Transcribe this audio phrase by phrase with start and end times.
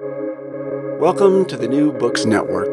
[0.00, 2.72] Welcome to the New Books Network.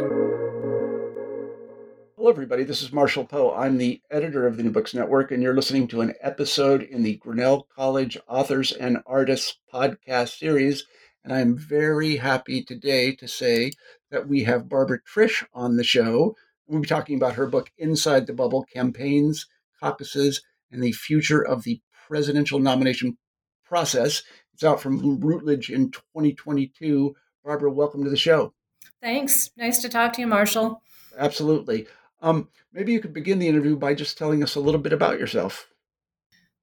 [2.18, 2.64] Hello, everybody.
[2.64, 3.54] This is Marshall Poe.
[3.54, 7.04] I'm the editor of the New Books Network, and you're listening to an episode in
[7.04, 10.88] the Grinnell College Authors and Artists podcast series.
[11.24, 13.74] And I'm very happy today to say
[14.10, 16.36] that we have Barbara Trish on the show.
[16.66, 19.46] We'll be talking about her book, Inside the Bubble Campaigns,
[19.80, 20.42] Caucuses,
[20.72, 23.20] and the Future of the Presidential Nomination
[23.64, 24.24] Process.
[24.62, 27.16] It's out from Routledge in 2022.
[27.44, 28.54] Barbara, welcome to the show.
[29.02, 29.50] Thanks.
[29.58, 30.84] Nice to talk to you, Marshall.
[31.18, 31.88] Absolutely.
[32.22, 35.18] Um, maybe you could begin the interview by just telling us a little bit about
[35.18, 35.68] yourself.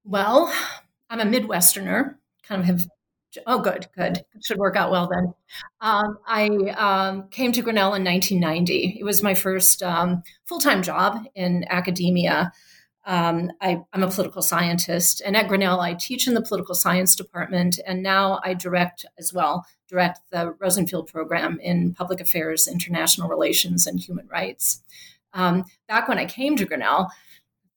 [0.04, 0.54] Well,
[1.10, 2.14] I'm a Midwesterner.
[2.44, 2.86] Kind of have.
[3.48, 4.18] Oh, good, good.
[4.18, 5.34] It should work out well then.
[5.80, 8.98] Um, I um, came to Grinnell in 1990.
[9.00, 12.52] It was my first um, full time job in academia.
[13.08, 17.16] Um, I, am a political scientist, and at Grinnell, I teach in the political science
[17.16, 23.30] department, and now I direct as well, direct the Rosenfield program in public affairs, international
[23.30, 24.82] relations, and human rights.
[25.32, 27.08] Um, back when I came to Grinnell,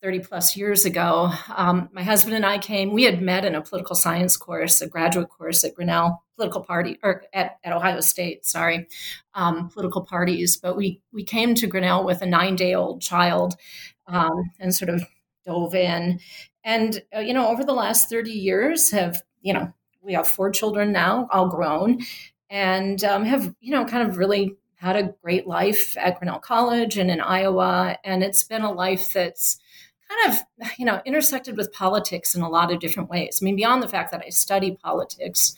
[0.01, 2.91] 30 plus years ago, um, my husband and I came.
[2.91, 6.97] We had met in a political science course, a graduate course at Grinnell political party
[7.03, 8.87] or at, at Ohio State, sorry,
[9.35, 10.57] um, political parties.
[10.57, 13.55] But we we came to Grinnell with a nine day old child
[14.07, 15.05] um, and sort of
[15.45, 16.19] dove in.
[16.63, 20.51] And uh, you know, over the last 30 years, have you know we have four
[20.51, 21.99] children now, all grown,
[22.49, 26.97] and um, have you know kind of really had a great life at Grinnell College
[26.97, 27.97] and in Iowa.
[28.03, 29.59] And it's been a life that's
[30.09, 33.39] kind of, you know, intersected with politics in a lot of different ways.
[33.41, 35.53] I mean, beyond the fact that I study politics,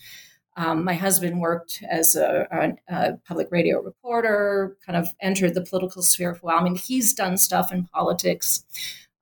[0.58, 5.62] um, my husband worked as a, a, a, public radio reporter, kind of entered the
[5.64, 6.60] political sphere for a while.
[6.60, 8.66] I mean, he's done stuff in politics.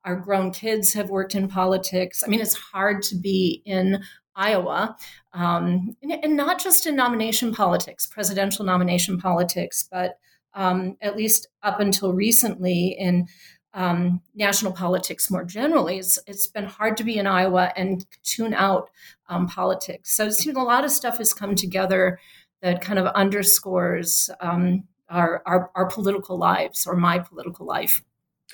[0.05, 2.23] Our grown kids have worked in politics.
[2.23, 4.03] I mean, it's hard to be in
[4.35, 4.95] Iowa,
[5.33, 10.17] um, and, and, not just in nomination politics, presidential nomination politics, but
[10.53, 13.27] um, at least up until recently in
[13.73, 18.53] um, national politics more generally, it's, it's been hard to be in Iowa and tune
[18.53, 18.89] out
[19.29, 20.15] um, politics.
[20.15, 22.19] So it seems a lot of stuff has come together
[22.61, 28.03] that kind of underscores um, our, our, our political lives or my political life.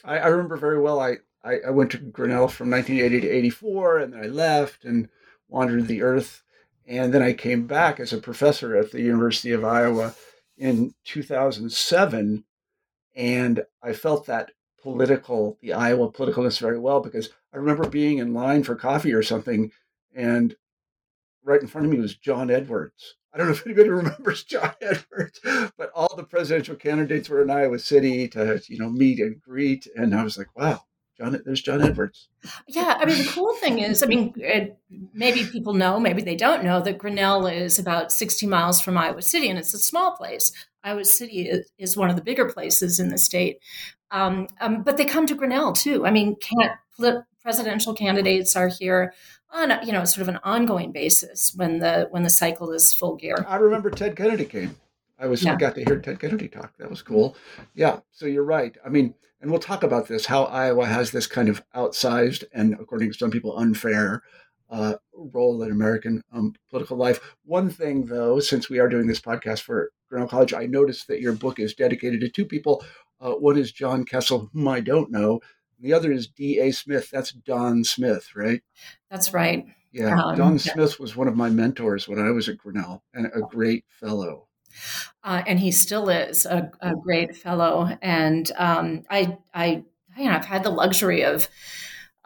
[0.03, 0.99] I, I remember very well.
[0.99, 5.07] I, I, I went to Grinnell from 1980 to 84, and then I left and
[5.47, 6.43] wandered the earth.
[6.85, 10.13] And then I came back as a professor at the University of Iowa
[10.57, 12.43] in 2007.
[13.15, 18.33] And I felt that political, the Iowa politicalness very well because I remember being in
[18.33, 19.71] line for coffee or something,
[20.13, 20.55] and
[21.43, 23.15] right in front of me was John Edwards.
[23.33, 25.39] I don't know if anybody remembers John Edwards,
[25.77, 29.87] but all the presidential candidates were in Iowa City to, you know, meet and greet.
[29.95, 30.83] And I was like, wow,
[31.19, 32.29] John, there's John Edwards.
[32.67, 34.77] Yeah, I mean, the cool thing is, I mean, it,
[35.13, 39.21] maybe people know, maybe they don't know that Grinnell is about 60 miles from Iowa
[39.21, 40.51] City, and it's a small place.
[40.83, 43.59] Iowa City is, one of the bigger places in the state,
[44.11, 46.05] um, um, but they come to Grinnell too.
[46.05, 46.35] I mean,
[47.41, 49.13] presidential candidates are here
[49.49, 52.93] on a, you know sort of an ongoing basis when the when the cycle is
[52.93, 53.45] full gear.
[53.47, 54.75] I remember Ted Kennedy came.
[55.19, 55.53] I was yeah.
[55.53, 56.77] I got to hear Ted Kennedy talk.
[56.77, 57.35] That was cool.
[57.73, 58.01] Yeah.
[58.11, 58.75] So you're right.
[58.85, 62.75] I mean and we'll talk about this how Iowa has this kind of outsized and,
[62.79, 64.23] according to some people, unfair
[64.69, 67.19] uh, role in American um, political life.
[67.45, 71.21] One thing, though, since we are doing this podcast for Grinnell College, I noticed that
[71.21, 72.83] your book is dedicated to two people.
[73.19, 75.39] Uh, one is John Kessel, whom I don't know.
[75.79, 76.71] The other is D.A.
[76.71, 77.09] Smith.
[77.11, 78.61] That's Don Smith, right?
[79.11, 79.65] That's right.
[79.91, 80.19] Yeah.
[80.19, 83.41] Um, Don Smith was one of my mentors when I was at Grinnell and a
[83.41, 84.46] great fellow.
[85.23, 87.97] Uh, and he still is a, a great fellow.
[88.01, 89.83] And um, I, I,
[90.17, 91.49] you know, I've had the luxury of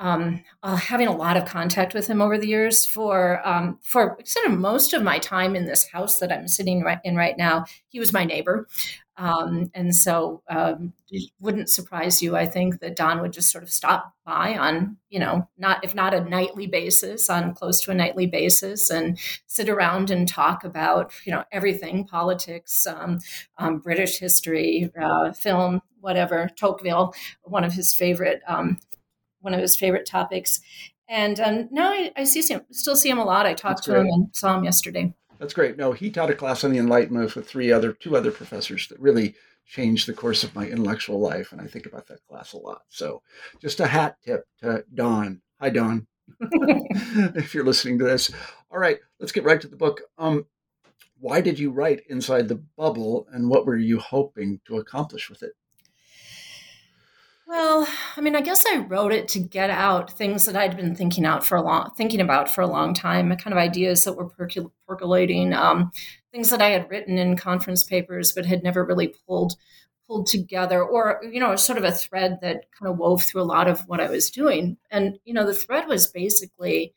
[0.01, 2.85] um, uh, having a lot of contact with him over the years.
[2.85, 6.81] For um, for sort of most of my time in this house that I'm sitting
[6.81, 8.67] right in right now, he was my neighbor.
[9.21, 13.63] Um, and so um, it wouldn't surprise you, I think, that Don would just sort
[13.63, 17.91] of stop by on, you know, not if not a nightly basis, on close to
[17.91, 23.19] a nightly basis, and sit around and talk about, you know, everything politics, um,
[23.59, 27.13] um British history, uh, film, whatever, Tocqueville,
[27.43, 28.79] one of his favorite, um,
[29.41, 30.61] one of his favorite topics.
[31.07, 33.45] And um, now I, I, see him, still see him a lot.
[33.45, 34.01] I talked That's to great.
[34.01, 35.13] him and saw him yesterday.
[35.41, 35.75] That's great.
[35.75, 38.99] No, he taught a class on the Enlightenment with three other, two other professors that
[38.99, 39.33] really
[39.65, 42.83] changed the course of my intellectual life, and I think about that class a lot.
[42.89, 43.23] So,
[43.59, 45.41] just a hat tip to Don.
[45.59, 46.05] Hi, Don.
[46.41, 48.31] if you're listening to this.
[48.69, 50.01] All right, let's get right to the book.
[50.19, 50.45] Um,
[51.17, 55.41] why did you write Inside the Bubble, and what were you hoping to accomplish with
[55.41, 55.53] it?
[57.51, 60.95] Well, I mean, I guess I wrote it to get out things that I'd been
[60.95, 64.13] thinking out for a long, thinking about for a long time, kind of ideas that
[64.13, 65.91] were percol- percolating, um,
[66.31, 69.57] things that I had written in conference papers but had never really pulled
[70.07, 73.43] pulled together, or you know, sort of a thread that kind of wove through a
[73.43, 74.77] lot of what I was doing.
[74.89, 76.93] And you know, the thread was basically,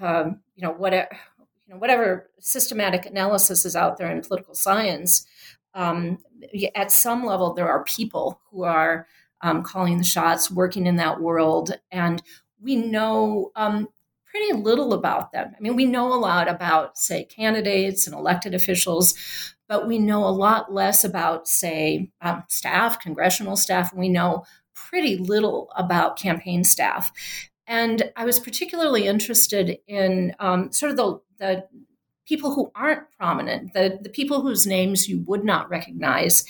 [0.00, 1.08] um, you know, whatever
[1.66, 5.26] you know, whatever systematic analysis is out there in political science.
[5.74, 6.18] Um,
[6.74, 9.06] at some level, there are people who are
[9.44, 11.78] um, calling the shots, working in that world.
[11.92, 12.22] And
[12.60, 13.88] we know um,
[14.24, 15.52] pretty little about them.
[15.54, 19.14] I mean, we know a lot about, say, candidates and elected officials,
[19.68, 23.92] but we know a lot less about, say, um, staff, congressional staff.
[23.94, 27.12] We know pretty little about campaign staff.
[27.66, 31.68] And I was particularly interested in um, sort of the, the
[32.26, 36.44] people who aren't prominent, the, the people whose names you would not recognize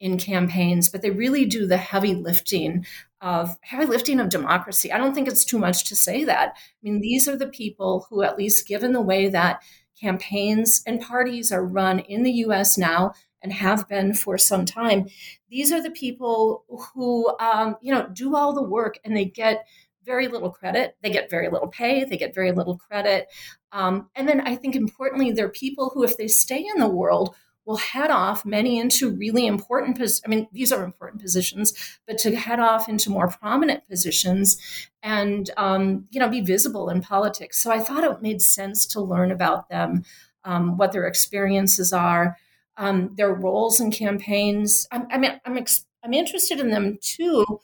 [0.00, 2.84] in campaigns, but they really do the heavy lifting
[3.20, 4.92] of heavy lifting of democracy.
[4.92, 6.50] I don't think it's too much to say that.
[6.50, 9.62] I mean, these are the people who, at least given the way that
[10.00, 13.12] campaigns and parties are run in the US now
[13.42, 15.06] and have been for some time,
[15.48, 19.64] these are the people who, um, you know, do all the work and they get
[20.04, 20.96] very little credit.
[21.02, 22.04] They get very little pay.
[22.04, 23.26] They get very little credit.
[23.72, 27.34] Um, and then I think importantly, they're people who, if they stay in the world,
[27.66, 32.16] will head off many into really important pos- i mean these are important positions but
[32.16, 34.56] to head off into more prominent positions
[35.02, 37.62] and um, you know be visible in politics.
[37.62, 40.04] So i thought it made sense to learn about them
[40.44, 42.36] um, what their experiences are
[42.76, 44.86] um, their roles in campaigns.
[44.90, 47.60] I, I mean i'm ex- i'm interested in them too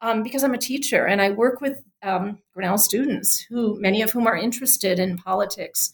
[0.00, 4.10] um, because i'm a teacher and i work with um, grinnell students who many of
[4.10, 5.92] whom are interested in politics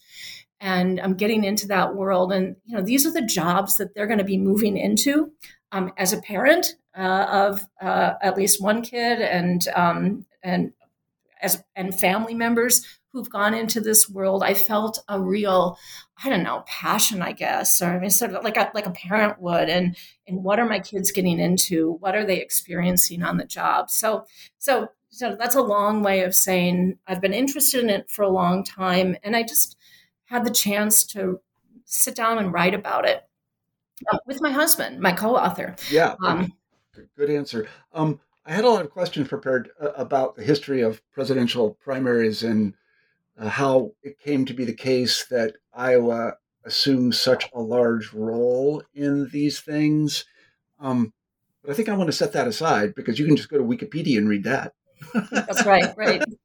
[0.63, 2.31] and I'm getting into that world.
[2.31, 5.31] And you know, these are the jobs that they're going to be moving into.
[5.73, 10.71] Um, as a parent uh, of uh, at least one kid, and um, and
[11.41, 15.77] as and family members who've gone into this world, I felt a real,
[16.23, 18.91] I don't know, passion, I guess, or I mean, sort of like a, like a
[18.91, 19.67] parent would.
[19.67, 21.97] And and what are my kids getting into?
[21.99, 23.89] What are they experiencing on the job?
[23.89, 24.25] So
[24.59, 28.29] so so that's a long way of saying I've been interested in it for a
[28.29, 29.75] long time, and I just
[30.25, 31.39] had the chance to
[31.85, 33.23] sit down and write about it
[34.11, 35.75] uh, with my husband, my co-author.
[35.89, 36.53] Yeah, um,
[37.17, 37.67] good answer.
[37.93, 42.43] Um, I had a lot of questions prepared uh, about the history of presidential primaries
[42.43, 42.73] and
[43.37, 46.33] uh, how it came to be the case that Iowa
[46.65, 50.25] assumes such a large role in these things.
[50.79, 51.13] Um,
[51.61, 53.63] but I think I want to set that aside because you can just go to
[53.63, 54.73] Wikipedia and read that.
[55.31, 56.23] That's right, right.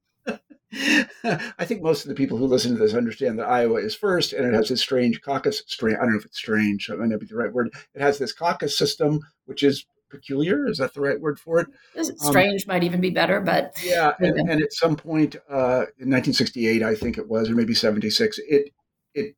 [1.25, 4.33] I think most of the people who listen to this understand that Iowa is first,
[4.33, 5.63] and it has this strange caucus.
[5.67, 6.87] Strange, I don't know if it's strange.
[6.89, 7.73] That might not be the right word.
[7.95, 10.69] It has this caucus system, which is peculiar.
[10.69, 11.69] Is that the right word for it?
[11.97, 14.13] Um, strange um, might even be better, but yeah.
[14.21, 18.39] And, and at some point uh, in 1968, I think it was, or maybe 76,
[18.49, 18.71] it
[19.15, 19.35] it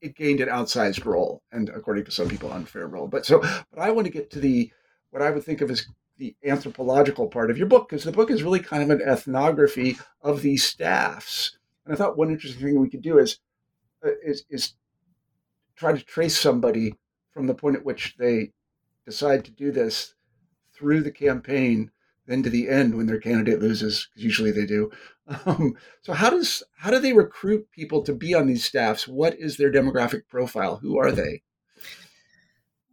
[0.00, 3.08] it gained an outsized role, and according to some people, unfair role.
[3.08, 4.72] But so, but I want to get to the
[5.10, 5.84] what I would think of as
[6.20, 9.96] the anthropological part of your book because the book is really kind of an ethnography
[10.20, 11.56] of these staffs.
[11.84, 13.38] And I thought one interesting thing we could do is
[14.04, 14.74] uh, is, is
[15.76, 16.94] try to trace somebody
[17.32, 18.52] from the point at which they
[19.06, 20.14] decide to do this
[20.74, 21.90] through the campaign,
[22.26, 24.90] then to the end when their candidate loses, because usually they do.
[25.46, 29.08] Um, so how does how do they recruit people to be on these staffs?
[29.08, 30.76] What is their demographic profile?
[30.76, 31.42] Who are they?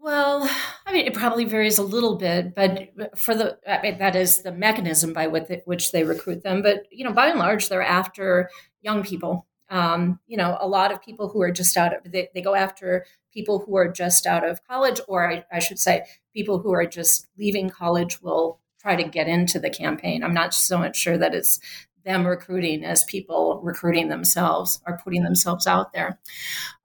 [0.07, 0.49] Well,
[0.85, 4.41] I mean, it probably varies a little bit, but for the I mean, that is
[4.41, 6.61] the mechanism by which they recruit them.
[6.61, 8.49] But you know, by and large, they're after
[8.81, 9.45] young people.
[9.69, 12.55] Um, you know, a lot of people who are just out of they, they go
[12.55, 16.71] after people who are just out of college, or I, I should say, people who
[16.71, 20.23] are just leaving college will try to get into the campaign.
[20.23, 21.59] I'm not so much sure that it's
[22.05, 26.17] them recruiting as people recruiting themselves or putting themselves out there.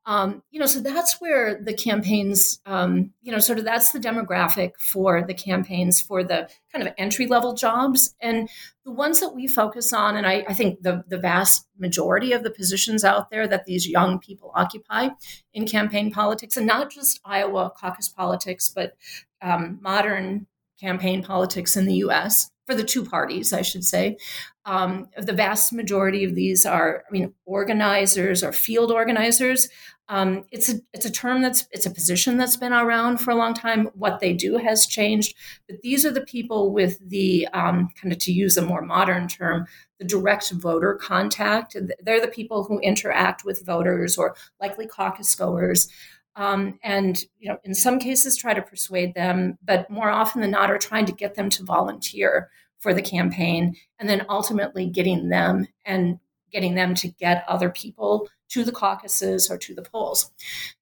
[0.04, 4.00] Um, you know, so that's where the campaigns, um, you know, sort of that's the
[4.00, 8.14] demographic for the campaigns for the kind of entry level jobs.
[8.20, 8.48] And
[8.84, 12.42] the ones that we focus on, and I, I, think the, the vast majority of
[12.42, 15.10] the positions out there that these young people occupy
[15.54, 18.96] in campaign politics, and not just Iowa caucus politics, but
[19.40, 20.46] um, modern
[20.80, 24.16] campaign politics in the US for the two parties, I should say.
[24.64, 29.68] Um, the vast majority of these are, I mean, organizers or field organizers.
[30.08, 33.36] Um, it's a it's a term that's it's a position that's been around for a
[33.36, 33.88] long time.
[33.94, 35.34] What they do has changed,
[35.68, 39.28] but these are the people with the um, kind of to use a more modern
[39.28, 39.66] term,
[39.98, 41.76] the direct voter contact.
[42.02, 45.88] They're the people who interact with voters or likely caucus goers.
[46.34, 50.50] Um, and you know, in some cases, try to persuade them, but more often than
[50.50, 55.28] not, are trying to get them to volunteer for the campaign, and then ultimately getting
[55.28, 56.18] them and
[56.52, 60.30] getting them to get other people to the caucuses or to the polls.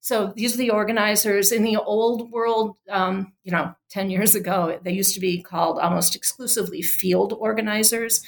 [0.01, 1.53] So these are the organizers.
[1.53, 5.79] In the old world, um, you know, 10 years ago, they used to be called
[5.79, 8.23] almost exclusively field organizers.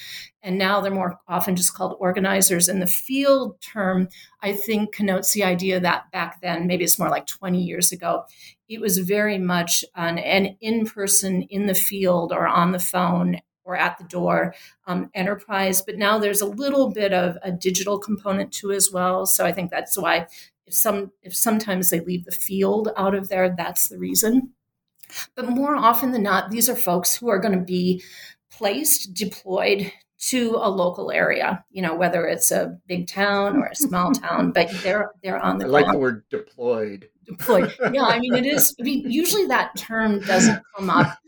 [0.45, 2.69] And now they're more often just called organizers.
[2.69, 4.09] And the field term,
[4.43, 8.25] I think, connotes the idea that back then, maybe it's more like 20 years ago,
[8.69, 13.41] it was very much an, an in person in the field or on the phone
[13.65, 14.55] or at the door
[14.87, 15.83] um, enterprise.
[15.83, 19.27] But now there's a little bit of a digital component too as well.
[19.27, 20.27] So I think that's why
[20.67, 24.51] if some if sometimes they leave the field out of there, that's the reason.
[25.35, 28.03] But more often than not, these are folks who are going to be
[28.51, 33.75] placed, deployed to a local area, you know, whether it's a big town or a
[33.75, 37.09] small town, but they're they're on the I like the word deployed.
[37.25, 37.75] Deployed.
[37.93, 41.19] Yeah, I mean it is I mean usually that term doesn't come up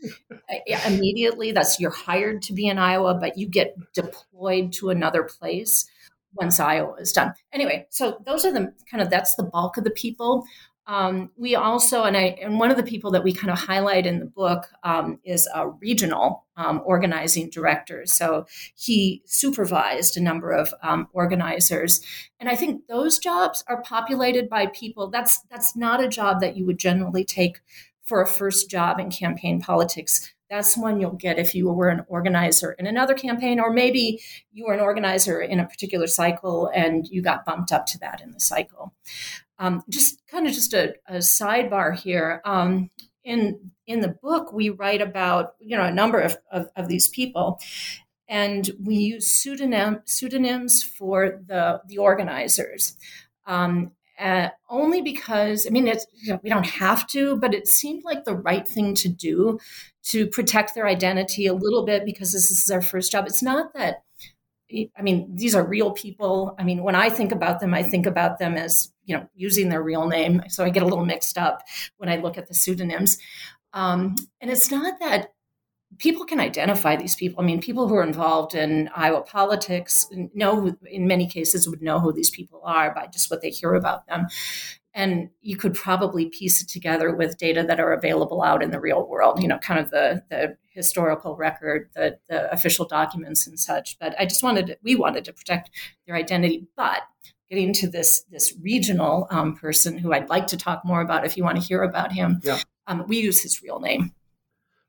[0.41, 1.51] uh, immediately.
[1.51, 5.85] That's you're hired to be in Iowa, but you get deployed to another place
[6.33, 7.33] once Iowa is done.
[7.51, 10.45] Anyway, so those are the kind of that's the bulk of the people.
[10.87, 14.05] Um, we also, and I, and one of the people that we kind of highlight
[14.05, 18.05] in the book um, is a regional um, organizing director.
[18.05, 22.01] So he supervised a number of um, organizers,
[22.39, 25.09] and I think those jobs are populated by people.
[25.09, 27.61] That's that's not a job that you would generally take
[28.03, 30.31] for a first job in campaign politics.
[30.49, 34.21] That's one you'll get if you were an organizer in another campaign, or maybe
[34.53, 38.21] you were an organizer in a particular cycle and you got bumped up to that
[38.21, 38.93] in the cycle.
[39.57, 42.41] Um, just kind of just a, a sidebar here.
[42.45, 42.89] Um,
[43.23, 47.07] in in the book, we write about you know a number of, of, of these
[47.09, 47.59] people,
[48.27, 52.95] and we use pseudonym pseudonyms for the the organizers.
[53.45, 57.67] Um, uh, only because I mean it's you know, we don't have to, but it
[57.67, 59.59] seemed like the right thing to do
[60.03, 63.25] to protect their identity a little bit because this is their first job.
[63.27, 64.03] It's not that
[64.71, 66.55] I mean, these are real people.
[66.57, 69.69] I mean, when I think about them, I think about them as, you know, using
[69.69, 70.43] their real name.
[70.49, 71.61] So I get a little mixed up
[71.97, 73.17] when I look at the pseudonyms.
[73.73, 75.33] Um, and it's not that
[75.97, 77.41] people can identify these people.
[77.41, 81.99] I mean, people who are involved in Iowa politics know, in many cases, would know
[81.99, 84.27] who these people are by just what they hear about them
[84.95, 88.79] and you could probably piece it together with data that are available out in the
[88.79, 93.59] real world you know kind of the the historical record the, the official documents and
[93.59, 95.69] such but i just wanted to, we wanted to protect
[96.07, 97.03] their identity but
[97.49, 101.37] getting to this this regional um, person who i'd like to talk more about if
[101.37, 102.59] you want to hear about him yeah.
[102.87, 104.11] um, we use his real name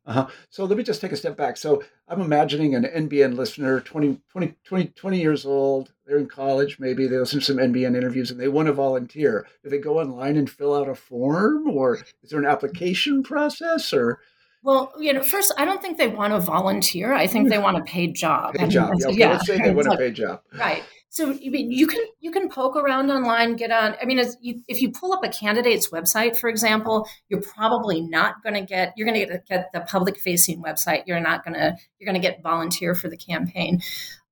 [0.07, 0.29] uh-huh.
[0.51, 1.57] So let me just take a step back.
[1.57, 5.93] So I'm imagining an NBN listener, 20, 20, 20, 20 years old.
[6.07, 9.47] They're in college, maybe they listen to some NBN interviews and they want to volunteer.
[9.65, 13.93] Do they go online and fill out a form or is there an application process
[13.93, 14.21] or?
[14.63, 17.13] Well, you know, first, I don't think they want to volunteer.
[17.13, 18.55] I think they want a paid job.
[18.55, 18.95] Paid job.
[18.99, 19.33] Yeah, okay, yeah.
[19.33, 20.43] Let's say they want a paid job.
[20.57, 20.83] Right.
[21.09, 23.95] So you can you can poke around online, get on.
[24.03, 28.43] I mean, you, if you pull up a candidate's website, for example, you're probably not
[28.43, 28.93] going to get.
[28.97, 31.05] You're going to get the public facing website.
[31.07, 31.75] You're not going to.
[31.99, 33.81] You're going to get volunteer for the campaign.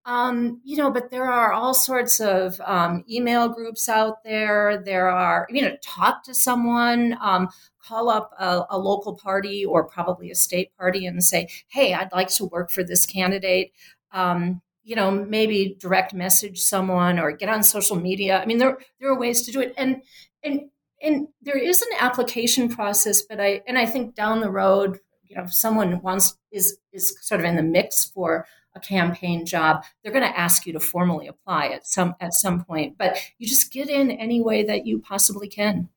[0.07, 4.83] Um, you know, but there are all sorts of um, email groups out there.
[4.85, 7.49] There are, you know, talk to someone, um,
[7.83, 12.13] call up a, a, local party or probably a state party and say, hey, I'd
[12.13, 13.73] like to work for this candidate.
[14.13, 18.39] Um, you know, maybe direct message someone or get on social media.
[18.39, 20.03] I mean, there there are ways to do it, and
[20.43, 20.71] and
[21.03, 23.23] and there is an application process.
[23.23, 27.17] But I and I think down the road, you know, if someone wants is is
[27.23, 30.81] sort of in the mix for a campaign job, they're going to ask you to
[30.81, 32.99] formally apply at some at some point.
[32.99, 35.89] But you just get in any way that you possibly can.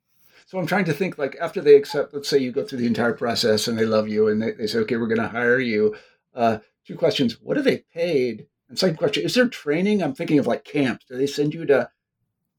[0.46, 2.88] So I'm trying to think like after they accept, let's say you go through the
[2.88, 5.60] entire process and they love you and they, they say, okay, we're going to hire
[5.60, 5.94] you.
[6.34, 8.48] Uh, two questions: What are they paid?
[8.78, 10.04] Second question, is there training?
[10.04, 11.06] I'm thinking of like camps.
[11.10, 11.90] Do they send you to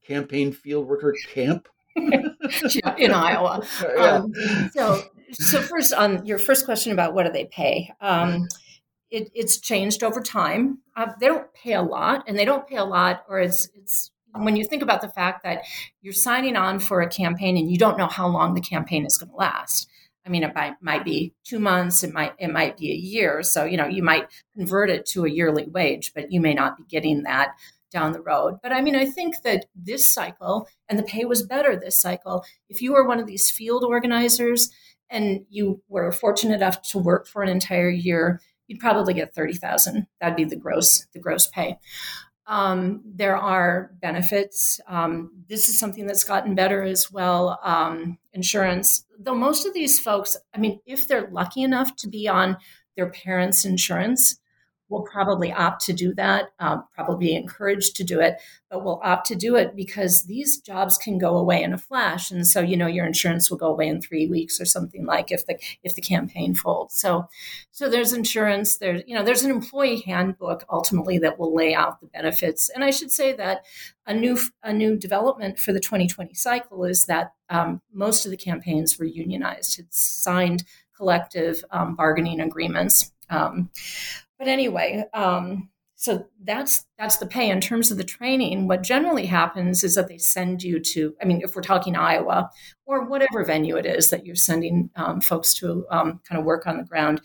[0.05, 1.67] campaign field worker camp?
[1.95, 3.65] yeah, in Iowa.
[3.95, 4.15] Yeah.
[4.15, 4.33] Um,
[4.73, 7.91] so, so first on your first question about what do they pay?
[8.01, 8.47] Um,
[9.09, 10.79] it, it's changed over time.
[10.95, 14.11] Uh, they don't pay a lot, and they don't pay a lot, or it's it's
[14.33, 15.63] when you think about the fact that
[16.01, 19.17] you're signing on for a campaign and you don't know how long the campaign is
[19.17, 19.89] going to last.
[20.29, 23.41] I mean, it might, might be two months, it might it might be a year.
[23.41, 26.77] So you know, you might convert it to a yearly wage, but you may not
[26.77, 27.55] be getting that
[27.91, 28.59] down the road.
[28.61, 32.45] But I mean, I think that this cycle and the pay was better this cycle.
[32.69, 34.69] If you were one of these field organizers
[35.09, 39.55] and you were fortunate enough to work for an entire year, you'd probably get thirty
[39.55, 40.05] thousand.
[40.21, 41.79] That'd be the gross the gross pay.
[42.49, 44.81] Um, there are benefits.
[44.87, 47.59] Um, this is something that's gotten better as well.
[47.63, 52.27] Um, insurance, though, most of these folks, I mean, if they're lucky enough to be
[52.27, 52.57] on
[52.95, 54.39] their parents' insurance,
[54.89, 58.37] will probably opt to do that, um, probably encouraged to do it,
[58.69, 62.31] but will opt to do it because these jobs can go away in a flash.
[62.31, 65.31] And so, you know, your insurance will go away in three weeks or something like
[65.31, 66.95] if the if the campaign folds.
[66.95, 67.27] So,
[67.71, 68.77] so there's insurance.
[68.77, 72.69] There's you know there's an employee handbook ultimately that will lay out the benefits.
[72.69, 73.65] And I should say that
[74.05, 78.37] a new a new development for the 2020 cycle is that um, most of the
[78.37, 79.79] campaigns were unionized.
[79.79, 80.63] It's signed
[80.95, 83.11] collective um, bargaining agreements.
[83.29, 83.69] Um,
[84.39, 88.69] but anyway, um, so that's that's the pay in terms of the training.
[88.69, 91.13] What generally happens is that they send you to.
[91.21, 92.49] I mean, if we're talking Iowa
[92.85, 96.65] or whatever venue it is that you're sending um, folks to um, kind of work
[96.65, 97.19] on the ground,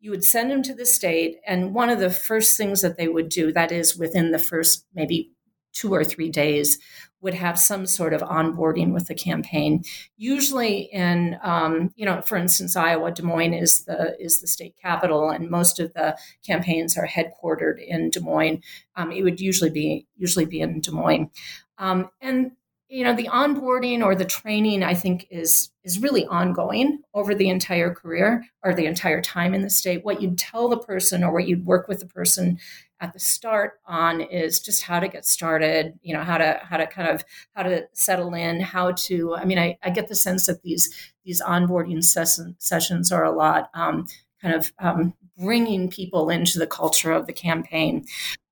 [0.00, 3.08] you would send them to the state, and one of the first things that they
[3.08, 5.30] would do, that is within the first maybe
[5.74, 6.78] two or three days,
[7.24, 9.82] would have some sort of onboarding with the campaign.
[10.18, 14.76] Usually, in um, you know, for instance, Iowa, Des Moines is the is the state
[14.80, 16.16] capital, and most of the
[16.46, 18.62] campaigns are headquartered in Des Moines.
[18.94, 21.30] Um, it would usually be usually be in Des Moines,
[21.78, 22.52] um, and
[22.88, 27.48] you know the onboarding or the training i think is is really ongoing over the
[27.48, 31.32] entire career or the entire time in the state what you'd tell the person or
[31.32, 32.58] what you'd work with the person
[33.04, 36.76] at the start on is just how to get started you know how to how
[36.76, 37.22] to kind of
[37.54, 40.88] how to settle in how to i mean i, I get the sense that these
[41.24, 44.06] these onboarding ses- sessions are a lot um,
[44.40, 48.04] kind of um, bringing people into the culture of the campaign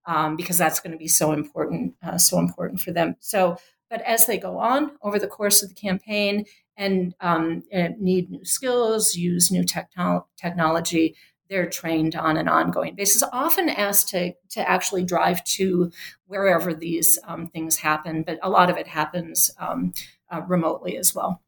[0.06, 3.16] um, because that's going to be so important uh, so important for them.
[3.20, 3.56] So
[3.92, 6.46] but as they go on over the course of the campaign
[6.78, 11.14] and, um, and need new skills, use new techno- technology,
[11.52, 15.92] they're trained on an ongoing basis, often asked to, to actually drive to
[16.26, 19.92] wherever these um, things happen, but a lot of it happens um,
[20.30, 21.42] uh, remotely as well.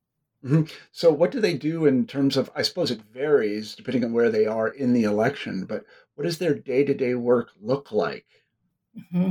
[0.44, 0.64] Mm-hmm.
[0.92, 2.50] So, what do they do in terms of?
[2.54, 6.36] I suppose it varies depending on where they are in the election, but what does
[6.36, 8.26] their day to day work look like?
[8.94, 9.30] Mm-hmm.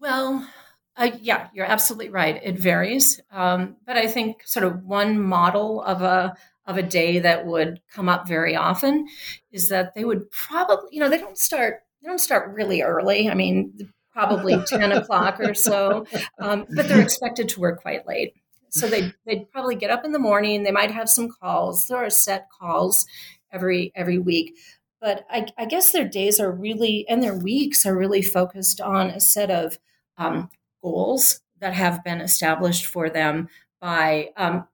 [0.00, 0.48] Well,
[0.96, 2.40] uh, yeah, you're absolutely right.
[2.42, 6.34] It varies, um, but I think sort of one model of a
[6.66, 9.06] of a day that would come up very often
[9.50, 13.28] is that they would probably, you know, they don't start they don't start really early.
[13.28, 13.74] I mean,
[14.12, 16.06] probably ten o'clock or so,
[16.38, 18.34] um, but they're expected to work quite late.
[18.70, 20.62] So they they'd probably get up in the morning.
[20.62, 21.86] They might have some calls.
[21.88, 23.06] There are set calls
[23.52, 24.56] every every week,
[25.00, 29.10] but I, I guess their days are really and their weeks are really focused on
[29.10, 29.78] a set of
[30.16, 30.50] um,
[30.82, 33.48] goals that have been established for them
[33.80, 34.66] by, um,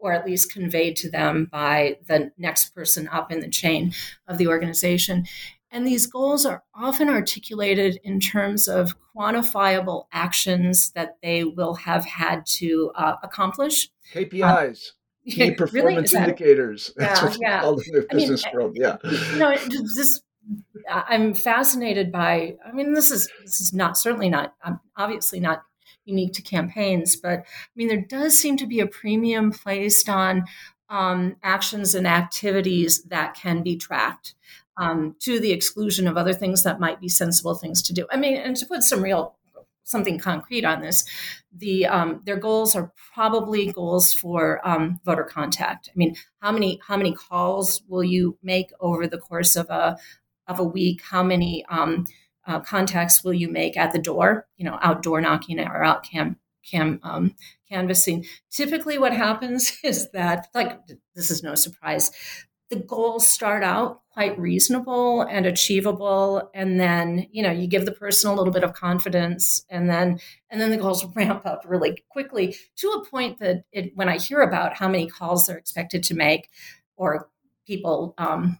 [0.00, 3.92] or at least conveyed to them by the next person up in the chain
[4.26, 5.26] of the organization.
[5.70, 12.04] And these goals are often articulated in terms of quantifiable actions that they will have
[12.04, 13.88] had to uh, accomplish.
[14.12, 14.88] KPIs.
[14.88, 16.24] Uh, Key performance really?
[16.24, 16.92] indicators.
[16.96, 17.68] That's yeah, yeah.
[17.68, 18.76] in the business I mean, world.
[18.78, 18.96] Yeah.
[19.04, 19.56] You know,
[19.94, 20.24] just
[20.88, 22.56] I'm fascinated by.
[22.66, 25.62] I mean, this is this is not certainly not um, obviously not
[26.10, 30.44] unique to campaigns, but I mean, there does seem to be a premium placed on
[30.88, 34.34] um, actions and activities that can be tracked.
[34.76, 38.06] Um, to the exclusion of other things that might be sensible things to do.
[38.10, 39.36] I mean, and to put some real
[39.90, 41.04] something concrete on this,
[41.52, 45.90] the um, their goals are probably goals for um, voter contact.
[45.94, 49.98] I mean, how many how many calls will you make over the course of a
[50.46, 52.06] of a week, how many um,
[52.50, 56.36] uh, contacts will you make at the door, you know, outdoor knocking or out cam,
[56.68, 57.34] cam um,
[57.68, 58.26] canvassing.
[58.50, 60.78] Typically, what happens is that, like,
[61.14, 62.10] this is no surprise,
[62.70, 67.92] the goals start out quite reasonable and achievable and then you know you give the
[67.92, 72.02] person a little bit of confidence and then and then the goals ramp up really
[72.10, 76.02] quickly to a point that it, when i hear about how many calls they're expected
[76.02, 76.48] to make
[76.96, 77.28] or
[77.66, 78.58] people um,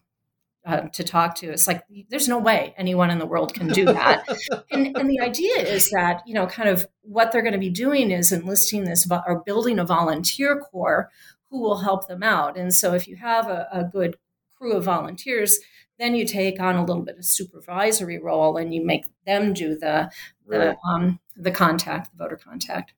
[0.65, 1.47] uh, to talk to.
[1.47, 4.27] It's like there's no way anyone in the world can do that.
[4.71, 7.69] and, and, the idea is that you know, kind of what they're going to be
[7.69, 11.09] doing is enlisting this vo- or building a volunteer corps
[11.49, 12.57] who will help them out.
[12.57, 14.17] And so, if you have a, a good
[14.55, 15.59] crew of volunteers,
[15.97, 19.75] then you take on a little bit of supervisory role and you make them do
[19.75, 20.11] the
[20.47, 22.93] the um, the contact, the voter contact.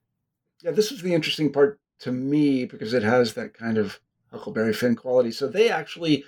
[0.62, 4.00] Yeah, this is the interesting part to me because it has that kind of
[4.30, 5.30] Huckleberry Finn quality.
[5.30, 6.24] So they actually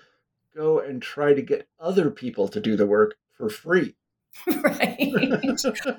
[0.57, 3.95] go and try to get other people to do the work for free.
[4.47, 5.13] right.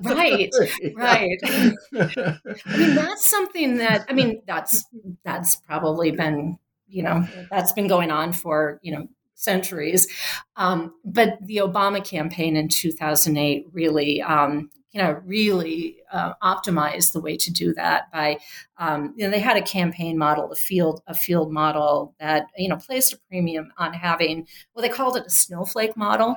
[0.02, 0.52] Right.
[0.96, 1.40] Right.
[1.44, 4.86] I mean that's something that i mean that's
[5.24, 10.08] that's probably been you know that's been going on for you know centuries.
[10.56, 17.22] Um, but the obama campaign in 2008 really um, you know, really uh, optimize the
[17.22, 18.40] way to do that by,
[18.80, 22.68] um, you know, they had a campaign model, a field, a field model that, you
[22.68, 26.36] know, placed a premium on having, well, they called it a snowflake model.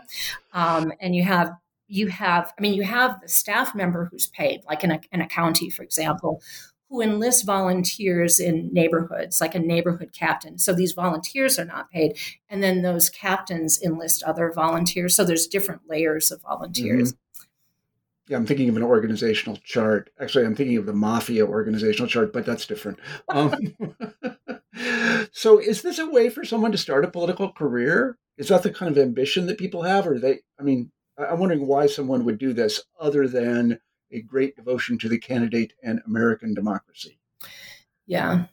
[0.53, 1.57] Um, and you have
[1.89, 5.23] you have, I mean, you have the staff member who's paid, like in a, in
[5.23, 6.43] a county, for example,
[6.91, 10.59] who enlist volunteers in neighborhoods, like a neighborhood captain.
[10.59, 12.19] So these volunteers are not paid.
[12.51, 15.17] And then those captains enlist other volunteers.
[15.17, 17.13] So there's different layers of volunteers.
[17.13, 17.30] Mm-hmm.
[18.31, 20.09] Yeah, I'm thinking of an organizational chart.
[20.21, 23.01] Actually, I'm thinking of the mafia organizational chart, but that's different.
[23.29, 23.75] Um,
[25.33, 28.19] so, is this a way for someone to start a political career?
[28.39, 30.39] Is that the kind of ambition that people have, or they?
[30.61, 33.81] I mean, I'm wondering why someone would do this other than
[34.13, 37.19] a great devotion to the candidate and American democracy.
[38.07, 38.45] Yeah.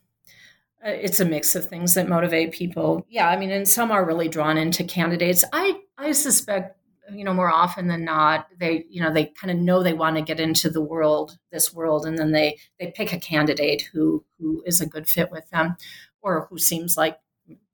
[0.83, 3.05] It's a mix of things that motivate people.
[3.09, 5.43] Yeah, I mean, and some are really drawn into candidates.
[5.53, 6.79] I I suspect,
[7.11, 10.15] you know, more often than not, they you know they kind of know they want
[10.17, 14.23] to get into the world, this world, and then they they pick a candidate who
[14.39, 15.75] who is a good fit with them,
[16.21, 17.19] or who seems like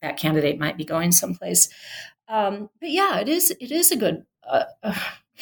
[0.01, 1.69] that candidate might be going someplace.
[2.27, 4.65] Um, but yeah, it is it is a good uh,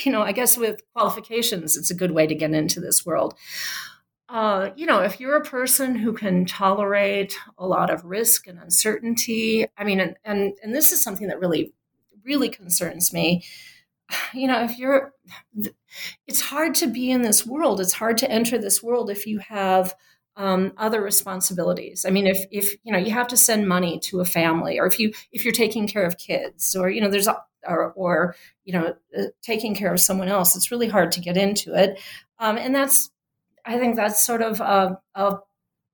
[0.03, 3.35] you know, I guess with qualifications, it's a good way to get into this world.
[4.29, 8.57] Uh, you know, if you're a person who can tolerate a lot of risk and
[8.57, 11.73] uncertainty, I mean, and, and, and this is something that really,
[12.23, 13.43] really concerns me.
[14.33, 15.13] You know, if you're,
[16.25, 17.81] it's hard to be in this world.
[17.81, 19.93] It's hard to enter this world if you have
[20.37, 22.05] um, other responsibilities.
[22.05, 24.85] I mean, if if you know you have to send money to a family, or
[24.85, 27.27] if you if you're taking care of kids, or you know, there's
[27.67, 31.37] or, or you know uh, taking care of someone else it's really hard to get
[31.37, 31.99] into it
[32.39, 33.11] um, and that's
[33.65, 35.37] i think that's sort of a, a,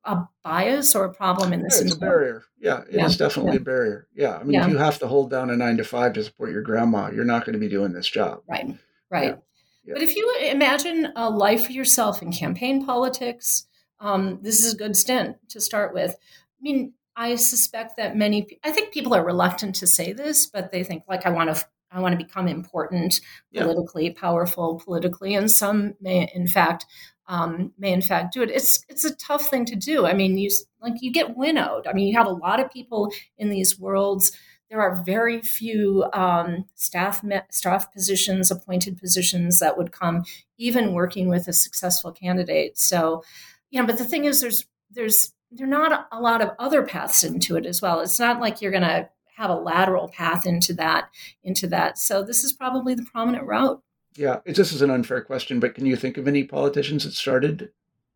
[0.08, 2.44] a bias or a problem in this yeah, it's a barrier.
[2.60, 3.06] Yeah it yeah.
[3.06, 3.58] is definitely yeah.
[3.58, 4.08] a barrier.
[4.16, 6.52] Yeah i mean if you have to hold down a nine to five to support
[6.52, 8.42] your grandma you're not going to be doing this job.
[8.50, 8.76] Right
[9.12, 9.38] right.
[9.86, 13.68] But if you imagine a life for yourself in campaign politics
[14.00, 16.12] um, this is a good stint to start with.
[16.12, 20.72] I mean I suspect that many, I think people are reluctant to say this, but
[20.72, 23.22] they think like I want to, I want to become important,
[23.56, 26.86] politically powerful, politically, and some may, in fact,
[27.28, 28.50] um, may in fact do it.
[28.50, 30.06] It's it's a tough thing to do.
[30.06, 30.50] I mean, you
[30.82, 31.88] like you get winnowed.
[31.88, 34.32] I mean, you have a lot of people in these worlds.
[34.70, 40.26] There are very few um, staff staff positions, appointed positions that would come,
[40.58, 42.78] even working with a successful candidate.
[42.78, 43.24] So,
[43.72, 46.84] you know, but the thing is, there's there's there are not a lot of other
[46.84, 48.02] paths into it as well.
[48.02, 51.10] It's not like you're going to have a lateral path into that
[51.44, 51.98] into that.
[51.98, 53.82] So this is probably the prominent route.
[54.18, 57.70] Yeah, this is an unfair question, but can you think of any politicians that started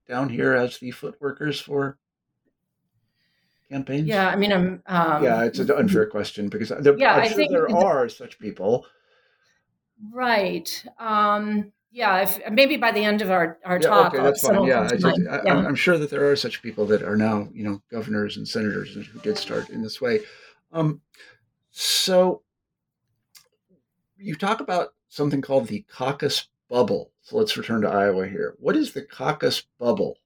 [0.09, 1.99] down here as the foot workers for
[3.69, 4.07] campaigns?
[4.07, 4.81] Yeah, I mean, I'm.
[4.87, 8.09] Um, yeah, it's an unfair question because there, yeah, I'm I sure think there are
[8.09, 8.87] such people.
[10.11, 10.83] Right.
[10.97, 14.13] Um, yeah, if, maybe by the end of our, our yeah, talk.
[14.15, 14.63] Okay, that's fine.
[14.63, 15.55] Yeah, just, I, yeah.
[15.55, 18.95] I'm sure that there are such people that are now, you know, governors and senators
[18.95, 20.21] who did start in this way.
[20.71, 21.01] Um,
[21.69, 22.41] so
[24.17, 27.11] you talk about something called the caucus bubble.
[27.21, 28.55] So let's return to Iowa here.
[28.59, 30.17] What is the caucus bubble?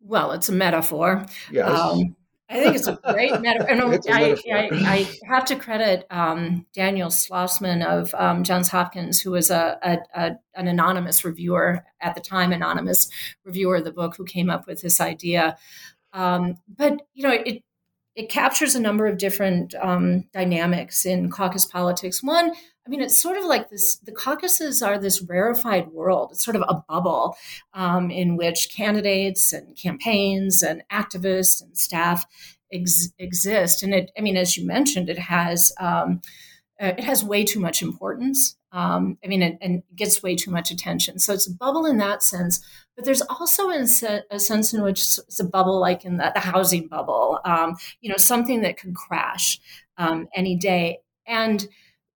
[0.00, 1.26] Well, it's a metaphor.
[1.52, 1.68] Yes.
[1.68, 2.16] Um,
[2.48, 3.68] I think it's a great metaphor.
[3.68, 9.32] And I, I, I, have to credit um, Daniel Schlozman of um, Johns Hopkins, who
[9.32, 13.10] was a, a, a, an anonymous reviewer at the time, anonymous
[13.44, 15.58] reviewer of the book, who came up with this idea.
[16.14, 17.62] Um, but you know, it
[18.18, 22.20] it captures a number of different um, dynamics in caucus politics.
[22.20, 22.52] One,
[22.88, 26.30] I mean, it's sort of like this the caucuses are this rarefied world.
[26.32, 27.36] It's sort of a bubble
[27.74, 32.24] um, in which candidates and campaigns and activists and staff
[32.72, 33.82] ex- exist.
[33.82, 35.70] And it, I mean, as you mentioned, it has.
[35.78, 36.22] Um,
[36.80, 38.56] uh, it has way too much importance.
[38.70, 41.18] Um, I mean, it, and gets way too much attention.
[41.18, 42.64] So it's a bubble in that sense.
[42.94, 46.86] But there's also a sense in which it's a bubble, like in the, the housing
[46.86, 47.40] bubble.
[47.44, 49.58] Um, you know, something that could crash
[49.96, 51.00] um, any day.
[51.26, 51.66] And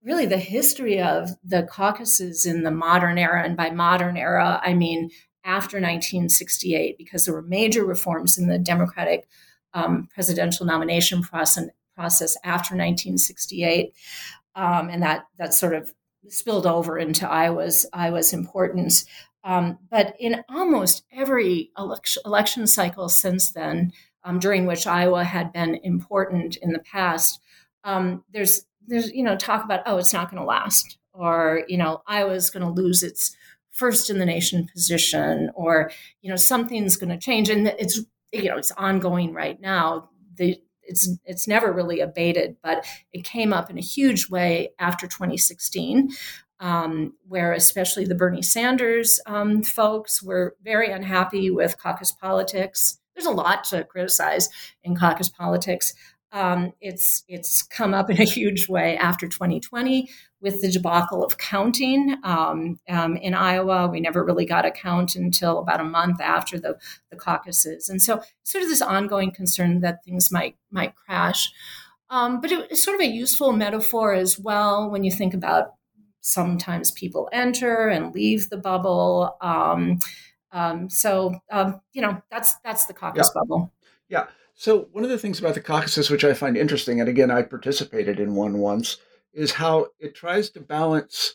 [0.04, 3.42] really the history of the caucuses in the modern era.
[3.44, 5.10] And by modern era, I mean
[5.44, 9.26] after 1968, because there were major reforms in the Democratic
[9.74, 13.94] um, presidential nomination process, process after 1968.
[14.54, 15.92] Um, and that, that sort of
[16.28, 19.04] spilled over into Iowa's, Iowa's importance.
[19.44, 23.92] Um, but in almost every election, election cycle since then,
[24.24, 27.40] um, during which Iowa had been important in the past,
[27.82, 31.76] um, there's there's you know talk about oh it's not going to last or you
[31.76, 33.36] know Iowa's going to lose its
[33.70, 35.90] first in the nation position or
[36.20, 38.00] you know something's going to change and it's
[38.32, 43.52] you know it's ongoing right now the it's it's never really abated but it came
[43.52, 46.10] up in a huge way after 2016
[46.62, 52.98] um, where especially the Bernie Sanders um, folks were very unhappy with caucus politics.
[53.14, 54.48] There's a lot to criticize
[54.84, 55.92] in caucus politics.
[56.32, 60.08] Um, it's it's come up in a huge way after 2020
[60.40, 63.88] with the debacle of counting um, um, in Iowa.
[63.88, 66.78] We never really got a count until about a month after the,
[67.10, 71.52] the caucuses, and so sort of this ongoing concern that things might might crash.
[72.08, 75.74] Um, but it's sort of a useful metaphor as well when you think about
[76.20, 79.36] sometimes people enter and leave the bubble.
[79.40, 79.98] Um,
[80.50, 81.34] um, so
[81.92, 83.40] you know that's that's the caucus yeah.
[83.40, 83.72] bubble.
[84.08, 84.26] Yeah.
[84.54, 87.42] So, one of the things about the caucuses, which I find interesting, and again, I
[87.42, 88.98] participated in one once,
[89.32, 91.34] is how it tries to balance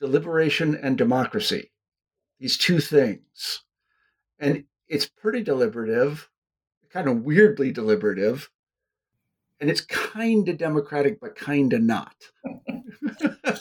[0.00, 1.70] deliberation and democracy,
[2.38, 3.62] these two things.
[4.38, 6.28] And it's pretty deliberative,
[6.90, 8.50] kind of weirdly deliberative,
[9.60, 12.14] and it's kind of democratic, but kind of not.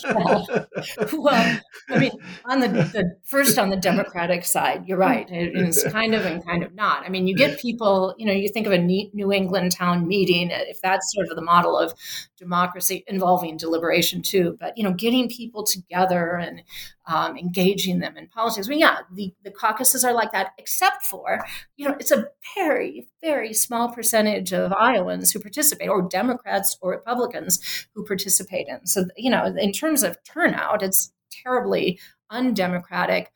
[0.04, 0.48] well,
[1.14, 1.60] well,
[1.90, 2.12] I mean,
[2.46, 5.28] on the, the, first on the Democratic side, you're right.
[5.30, 7.06] it's kind of and kind of not.
[7.06, 8.16] I mean, you get people.
[8.18, 10.50] You know, you think of a New England town meeting.
[10.52, 11.94] If that's sort of the model of
[12.38, 16.62] democracy involving deliberation too, but you know, getting people together and
[17.10, 18.68] um, engaging them in politics.
[18.68, 21.44] I mean, yeah, the, the caucuses are like that, except for,
[21.76, 26.92] you know, it's a very, very small percentage of Iowans who participate, or Democrats or
[26.92, 28.86] Republicans who participate in.
[28.86, 33.32] So, you know, in terms of turnout, it's terribly undemocratic.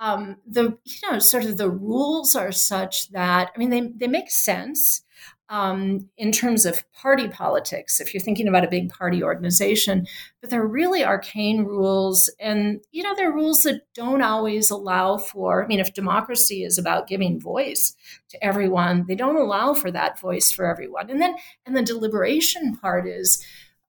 [0.00, 4.06] Um, the you know sort of the rules are such that I mean they they
[4.06, 5.02] make sense
[5.48, 10.06] um, in terms of party politics, if you're thinking about a big party organization,
[10.40, 12.30] but they're really arcane rules.
[12.38, 16.76] And, you know, they're rules that don't always allow for, I mean, if democracy is
[16.76, 17.94] about giving voice
[18.30, 21.08] to everyone, they don't allow for that voice for everyone.
[21.08, 23.42] And then, and the deliberation part is,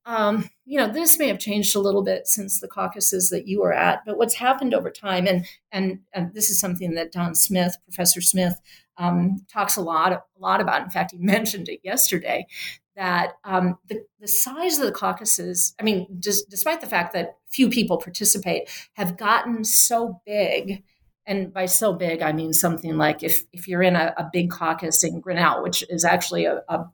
[0.09, 3.61] um, you know, this may have changed a little bit since the caucuses that you
[3.61, 7.35] were at, but what's happened over time, and and, and this is something that Don
[7.35, 8.59] Smith, Professor Smith,
[8.97, 10.81] um, talks a lot a lot about.
[10.81, 12.47] In fact, he mentioned it yesterday
[12.95, 17.37] that um, the, the size of the caucuses, I mean, just, despite the fact that
[17.47, 20.83] few people participate, have gotten so big.
[21.25, 24.49] And by so big, I mean something like if, if you're in a, a big
[24.49, 26.89] caucus in Grinnell, which is actually a, a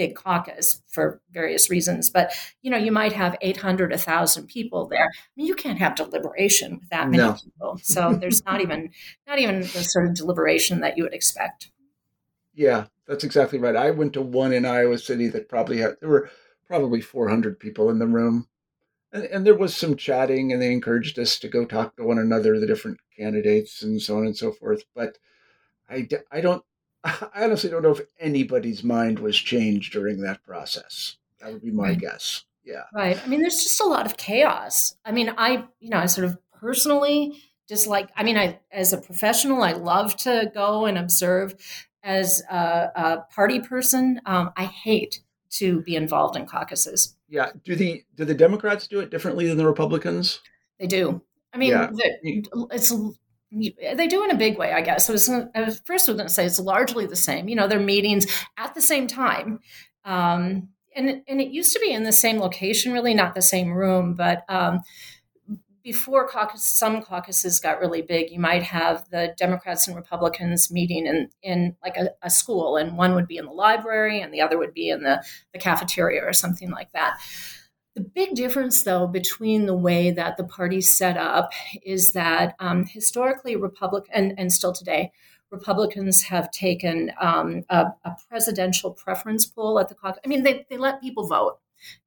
[0.00, 2.32] big caucus for various reasons, but
[2.62, 5.04] you know, you might have 800, 1,000 people there.
[5.04, 7.34] I mean, you can't have deliberation with that many no.
[7.34, 7.78] people.
[7.82, 8.92] So there's not even
[9.26, 11.70] not even the sort of deliberation that you would expect.
[12.54, 13.76] Yeah, that's exactly right.
[13.76, 16.30] I went to one in Iowa City that probably had there were
[16.66, 18.48] probably 400 people in the room.
[19.12, 22.18] And, and there was some chatting, and they encouraged us to go talk to one
[22.18, 24.84] another, the different candidates, and so on and so forth.
[24.94, 25.18] But
[25.90, 26.64] I, I don't
[27.04, 31.16] I honestly don't know if anybody's mind was changed during that process.
[31.40, 31.98] That would be my right.
[31.98, 32.44] guess.
[32.64, 32.82] Yeah.
[32.94, 33.20] Right.
[33.22, 34.94] I mean, there's just a lot of chaos.
[35.04, 38.98] I mean, I, you know, I sort of personally dislike, I mean, I, as a
[38.98, 41.54] professional, I love to go and observe.
[42.02, 47.14] As a, a party person, um, I hate to be involved in caucuses.
[47.28, 47.50] Yeah.
[47.62, 50.40] Do the do the Democrats do it differently than the Republicans?
[50.78, 51.20] They do.
[51.52, 51.90] I mean, yeah.
[51.92, 52.92] the, it's
[53.52, 55.06] they do in a big way, I guess.
[55.06, 57.48] So was, I was first going to say it's largely the same.
[57.48, 59.60] You know, they're meetings at the same time,
[60.04, 63.72] um, and and it used to be in the same location, really not the same
[63.72, 64.14] room.
[64.14, 64.80] But um,
[65.82, 71.06] before caucus, some caucuses got really big, you might have the Democrats and Republicans meeting
[71.06, 74.40] in in like a, a school, and one would be in the library, and the
[74.40, 77.18] other would be in the the cafeteria or something like that.
[77.96, 82.86] The big difference, though, between the way that the party's set up is that um,
[82.86, 85.10] historically, Republican and, and still today,
[85.50, 90.20] Republicans have taken um, a, a, presidential preference poll at the caucus.
[90.24, 91.58] I mean, they, they let people vote,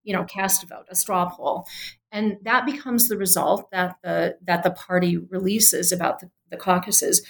[0.03, 1.67] you know, cast a vote, a straw poll,
[2.11, 7.21] and that becomes the result that the that the party releases about the, the caucuses.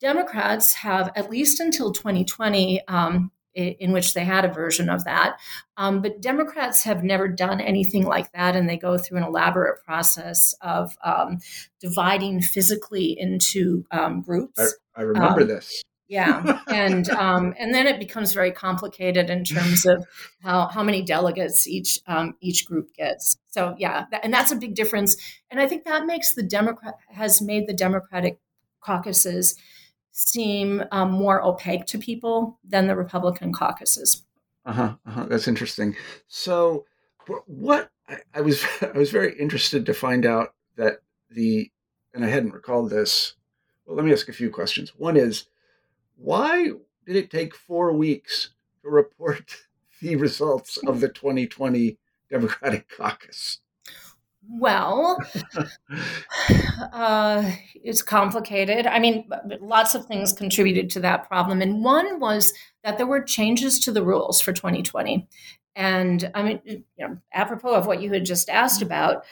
[0.00, 5.38] Democrats have, at least until 2020, um, in which they had a version of that.
[5.76, 9.84] Um, but Democrats have never done anything like that, and they go through an elaborate
[9.84, 11.38] process of um,
[11.80, 14.58] dividing physically into um, groups.
[14.96, 15.82] I, I remember um, this.
[16.08, 20.04] Yeah, and um, and then it becomes very complicated in terms of
[20.42, 23.38] how how many delegates each um, each group gets.
[23.48, 25.16] So yeah, and that's a big difference.
[25.50, 28.38] And I think that makes the Democrat has made the Democratic
[28.82, 29.56] caucuses
[30.12, 34.22] seem um, more opaque to people than the Republican caucuses.
[34.64, 34.94] Uh huh.
[35.06, 35.26] Uh-huh.
[35.28, 35.96] That's interesting.
[36.28, 36.84] So,
[37.46, 40.98] what I, I was I was very interested to find out that
[41.30, 41.70] the
[42.14, 43.34] and I hadn't recalled this.
[43.86, 44.92] Well, let me ask a few questions.
[44.96, 45.46] One is,
[46.16, 46.70] why
[47.06, 48.50] did it take four weeks
[48.82, 49.56] to report
[50.00, 51.98] the results of the 2020
[52.30, 53.60] Democratic caucus?
[54.54, 55.18] Well,
[56.92, 58.86] uh, it's complicated.
[58.86, 59.28] I mean,
[59.60, 61.62] lots of things contributed to that problem.
[61.62, 62.52] And one was
[62.84, 65.26] that there were changes to the rules for 2020.
[65.74, 69.24] And I mean, you know, apropos of what you had just asked about,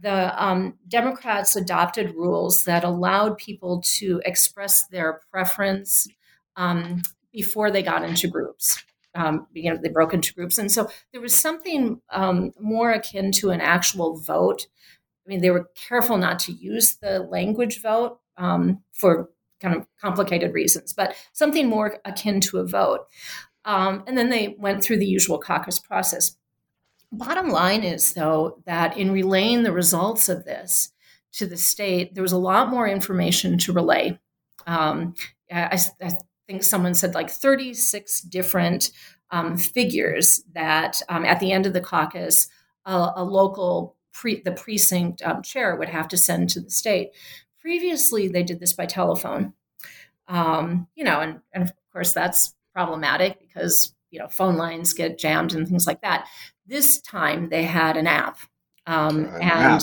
[0.00, 6.08] the um, Democrats adopted rules that allowed people to express their preference
[6.56, 8.82] um, before they got into groups.
[9.14, 13.30] Um, you know, they broke into groups, and so there was something um, more akin
[13.32, 14.66] to an actual vote.
[15.26, 19.28] I mean, they were careful not to use the language vote um, for
[19.60, 23.06] kind of complicated reasons, but something more akin to a vote.
[23.64, 26.36] Um, and then they went through the usual caucus process.
[27.12, 30.92] Bottom line is, though, that in relaying the results of this
[31.34, 34.18] to the state, there was a lot more information to relay.
[34.66, 35.14] Um,
[35.50, 36.18] I, I,
[36.52, 38.90] think someone said like 36 different
[39.30, 42.48] um, figures that um, at the end of the caucus,
[42.84, 47.10] a, a local pre, the precinct um, chair would have to send to the state.
[47.58, 49.54] Previously, they did this by telephone.
[50.28, 55.18] Um, you know, and, and of course that's problematic because you know phone lines get
[55.18, 56.26] jammed and things like that.
[56.66, 58.38] This time they had an app,
[58.86, 59.82] um, an and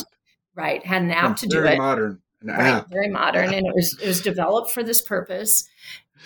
[0.54, 1.62] right had an app to do it.
[1.62, 2.90] Very modern, an right, app.
[2.90, 5.68] very modern, and it was it was developed for this purpose.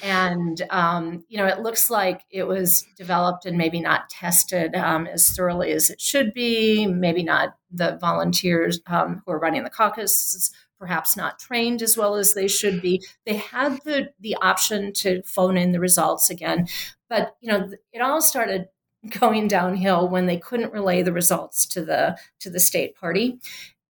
[0.03, 5.07] And um, you know, it looks like it was developed and maybe not tested um,
[5.07, 6.87] as thoroughly as it should be.
[6.87, 12.17] Maybe not the volunteers um, who are running the caucus perhaps not trained as well
[12.17, 13.03] as they should be.
[13.25, 16.67] They had the the option to phone in the results again,
[17.09, 18.69] but you know, it all started
[19.19, 23.39] going downhill when they couldn't relay the results to the to the state party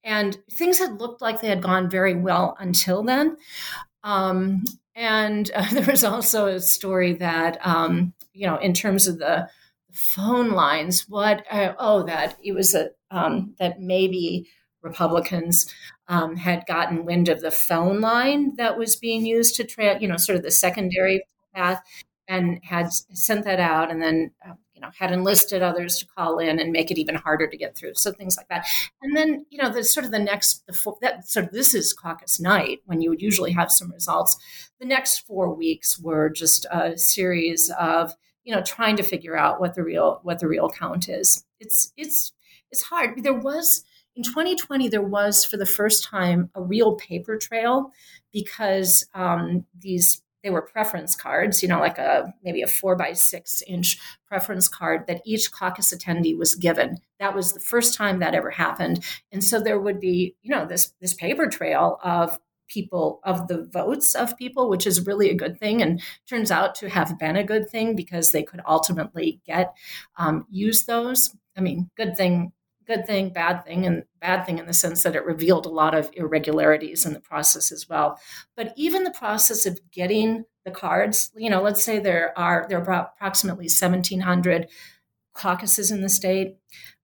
[0.04, 3.36] and things had looked like they had gone very well until then
[4.04, 4.62] um,
[4.94, 9.48] and uh, there was also a story that um, you know in terms of the
[9.92, 14.48] phone lines what uh, oh that it was a um, that maybe
[14.82, 15.66] republicans
[16.08, 20.08] um, had gotten wind of the phone line that was being used to tra- you
[20.08, 21.80] know sort of the secondary path
[22.26, 24.54] and had sent that out and then uh,
[24.84, 27.94] know had enlisted others to call in and make it even harder to get through.
[27.94, 28.66] So things like that.
[29.02, 31.92] And then you know the sort of the next the that sort of this is
[31.92, 34.36] caucus night when you would usually have some results.
[34.80, 39.60] The next four weeks were just a series of you know trying to figure out
[39.60, 41.44] what the real what the real count is.
[41.60, 42.32] It's it's
[42.70, 43.22] it's hard.
[43.22, 43.84] There was
[44.16, 47.92] in 2020 there was for the first time a real paper trail
[48.32, 53.14] because um, these they were preference cards, you know, like a maybe a four by
[53.14, 56.98] six inch preference card that each caucus attendee was given.
[57.18, 59.02] That was the first time that ever happened.
[59.32, 63.64] And so there would be, you know, this this paper trail of people of the
[63.72, 67.36] votes of people, which is really a good thing, and turns out to have been
[67.36, 69.74] a good thing because they could ultimately get
[70.18, 71.34] um, use those.
[71.56, 72.52] I mean, good thing
[72.86, 75.94] good thing, bad thing, and bad thing in the sense that it revealed a lot
[75.94, 78.18] of irregularities in the process as well.
[78.56, 82.78] But even the process of getting the cards, you know, let's say there are there
[82.78, 84.68] are approximately 1,700
[85.34, 86.56] caucuses in the state,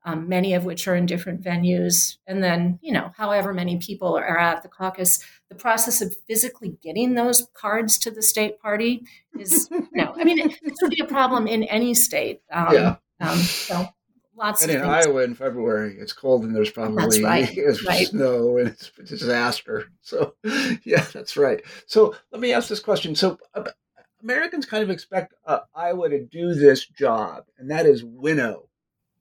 [0.05, 4.17] um, many of which are in different venues, and then you know, however many people
[4.17, 9.03] are at the caucus, the process of physically getting those cards to the state party
[9.39, 10.15] is no.
[10.17, 12.41] I mean, this would be a problem in any state.
[12.53, 12.97] Um, yeah.
[13.21, 13.87] Um, so
[14.41, 15.07] lots and in things.
[15.07, 17.57] Iowa in February, it's cold and there's probably that's right.
[17.87, 18.07] right.
[18.07, 19.91] snow and it's a disaster.
[20.01, 20.35] So,
[20.85, 21.63] yeah, that's right.
[21.87, 23.15] So, let me ask this question.
[23.15, 23.65] So, uh,
[24.23, 28.69] Americans kind of expect uh, Iowa to do this job, and that is winnow.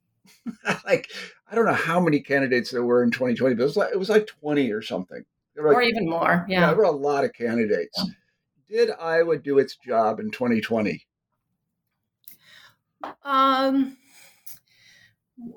[0.86, 1.10] like,
[1.49, 3.99] I don't know how many candidates there were in 2020, but it was like, it
[3.99, 5.23] was like 20 or something.
[5.55, 6.45] Like, or even more.
[6.47, 6.62] Yeah.
[6.62, 6.67] yeah.
[6.67, 8.01] There were a lot of candidates.
[8.69, 8.86] Yeah.
[8.86, 11.05] Did Iowa do its job in 2020?
[13.23, 13.97] Um,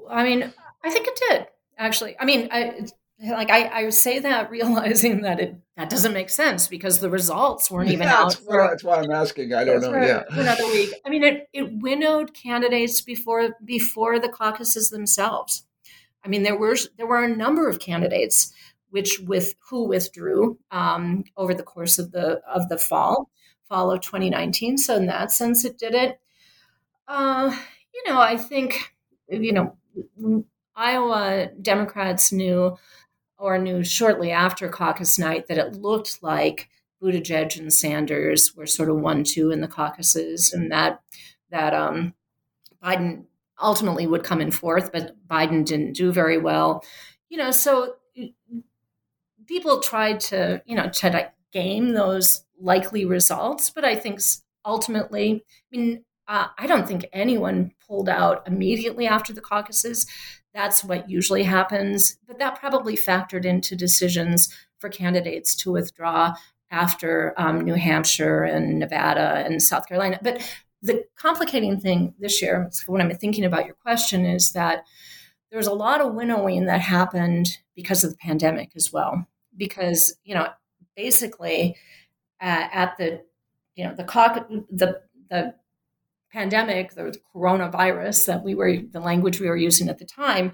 [0.08, 0.52] I mean,
[0.84, 1.46] I think it did
[1.78, 2.16] actually.
[2.18, 2.86] I mean, I
[3.20, 7.70] like I, I say that realizing that it that doesn't make sense because the results
[7.70, 8.32] weren't even yeah, out.
[8.32, 9.54] That's, for, that's why I'm asking.
[9.54, 9.92] I don't know.
[9.92, 10.92] Yeah, another week.
[11.04, 15.64] I mean, it it winnowed candidates before before the caucuses themselves.
[16.24, 18.52] I mean, there were there were a number of candidates
[18.90, 23.30] which with who withdrew um, over the course of the of the fall
[23.68, 24.76] fall of 2019.
[24.76, 26.20] So in that sense, it did it.
[27.08, 27.56] Uh,
[27.94, 28.91] you know, I think
[29.32, 32.76] you know, Iowa Democrats knew
[33.38, 36.68] or knew shortly after caucus night that it looked like
[37.02, 41.02] Buttigieg and Sanders were sort of one two in the caucuses, and that
[41.50, 42.14] that um,
[42.82, 43.24] Biden
[43.60, 46.84] ultimately would come in fourth, but Biden didn't do very well.
[47.28, 47.96] You know, so
[49.46, 54.20] people tried to you know to game those likely results, but I think
[54.64, 60.06] ultimately, I mean, uh, I don't think anyone pulled out immediately after the caucuses.
[60.54, 64.48] That's what usually happens, but that probably factored into decisions
[64.78, 66.34] for candidates to withdraw
[66.70, 70.18] after um, New Hampshire and Nevada and South Carolina.
[70.22, 70.42] But
[70.82, 74.84] the complicating thing this year, when I'm thinking about your question, is that
[75.50, 79.26] there was a lot of winnowing that happened because of the pandemic as well.
[79.56, 80.48] Because you know,
[80.96, 81.76] basically,
[82.40, 83.22] uh, at the
[83.76, 84.04] you know the
[84.70, 85.00] the
[85.30, 85.54] the
[86.32, 90.52] pandemic, the coronavirus that we were the language we were using at the time,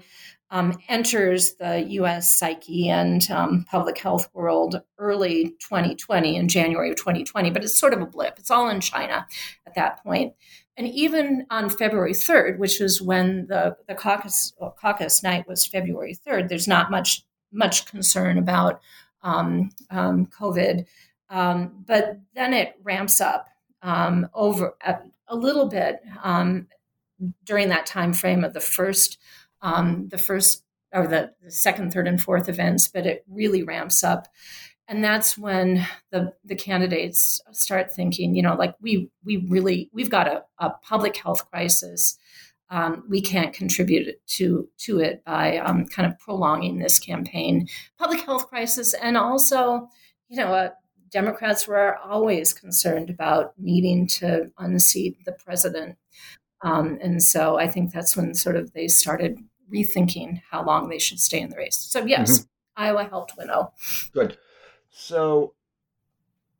[0.51, 2.37] um, enters the U.S.
[2.37, 7.93] psyche and um, public health world early 2020 in January of 2020, but it's sort
[7.93, 8.39] of a blip.
[8.39, 9.27] It's all in China
[9.67, 10.33] at that point.
[10.75, 16.17] And even on February 3rd, which was when the, the caucus, caucus night was February
[16.27, 18.79] 3rd, there's not much much concern about
[19.23, 20.85] um, um COVID.
[21.29, 23.49] Um, but then it ramps up
[23.81, 24.97] um, over a,
[25.29, 26.01] a, little bit
[27.45, 29.17] during that time frame of the first
[29.61, 30.63] um, the first
[30.93, 34.27] or the, the, second, third, and fourth events, but it really ramps up.
[34.87, 40.09] And that's when the, the candidates start thinking, you know, like we we really we've
[40.09, 42.17] got a, a public health crisis.
[42.71, 47.67] Um, we can't contribute to to it by um, kind of prolonging this campaign,
[47.99, 49.87] public health crisis, and also,
[50.27, 50.69] you know, uh,
[51.11, 55.97] Democrats were always concerned about needing to unseat the president,
[56.61, 59.39] um, and so I think that's when sort of they started
[59.73, 61.77] rethinking how long they should stay in the race.
[61.77, 62.83] So yes, mm-hmm.
[62.83, 63.73] Iowa helped winnow.
[64.13, 64.37] Good.
[64.89, 65.53] So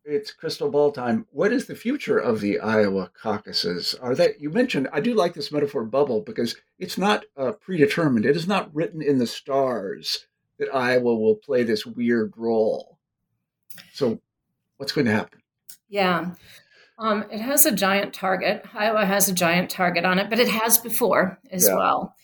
[0.06, 1.26] it's crystal ball time.
[1.32, 3.95] What is the future of the Iowa caucuses?
[4.02, 4.89] Are that you mentioned?
[4.91, 8.26] I do like this metaphor bubble because it's not uh, predetermined.
[8.26, 10.28] It is not written in the stars
[10.58, 12.97] that Iowa will play this weird role.
[13.93, 14.22] So,
[14.80, 15.42] what's going to happen?
[15.90, 16.32] Yeah.
[16.98, 18.66] Um, it has a giant target.
[18.74, 21.76] Iowa has a giant target on it, but it has before as yeah.
[21.76, 22.16] well.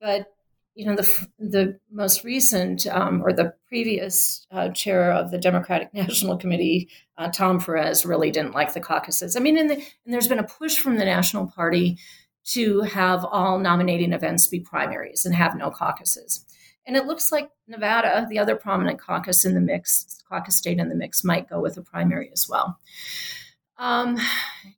[0.00, 0.26] But
[0.74, 5.92] you know, the the most recent um, or the previous uh, chair of the Democratic
[5.94, 6.88] National Committee,
[7.18, 9.36] uh, Tom Perez, really didn't like the caucuses.
[9.36, 11.98] I mean, the, and there's been a push from the National Party
[12.44, 16.44] to have all nominating events be primaries and have no caucuses.
[16.86, 20.88] And it looks like Nevada, the other prominent caucus in the mix, caucus state in
[20.88, 22.78] the mix, might go with a primary as well.
[23.78, 24.18] Um,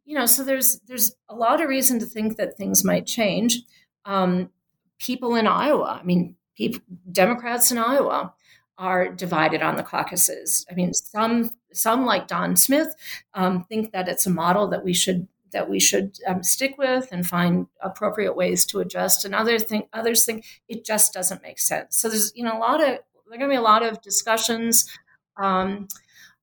[0.04, 3.62] you know, so there's there's a lot of reason to think that things might change.
[4.04, 4.50] Um,
[4.98, 6.80] people in Iowa, I mean, people,
[7.10, 8.32] Democrats in Iowa
[8.78, 10.64] are divided on the caucuses.
[10.70, 12.94] I mean, some some like Don Smith
[13.34, 17.08] um, think that it's a model that we should that we should um, stick with
[17.12, 21.58] and find appropriate ways to adjust, and others think others think it just doesn't make
[21.58, 21.98] sense.
[21.98, 22.98] So there's you know a lot of
[23.28, 24.90] there are going to be a lot of discussions.
[25.36, 25.88] Um,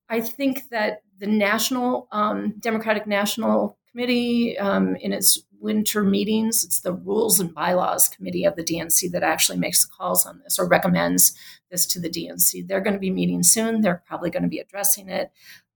[0.08, 6.64] I think that the national um, Democratic National Committee um, in its winter meetings.
[6.64, 10.40] It's the Rules and Bylaws Committee of the DNC that actually makes the calls on
[10.42, 11.34] this or recommends
[11.70, 12.66] this to the DNC.
[12.66, 13.80] They're going to be meeting soon.
[13.82, 15.30] They're probably going to be addressing it.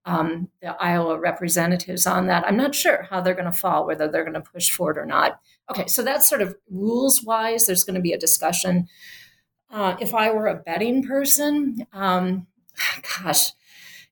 [0.07, 2.45] Um, the Iowa representatives on that.
[2.45, 5.05] I'm not sure how they're going to fall, whether they're going to push forward or
[5.05, 5.39] not.
[5.71, 7.65] Okay, so that's sort of rules wise.
[7.65, 8.87] There's going to be a discussion.
[9.71, 12.45] Uh, if I were a betting person, um,
[13.19, 13.51] gosh,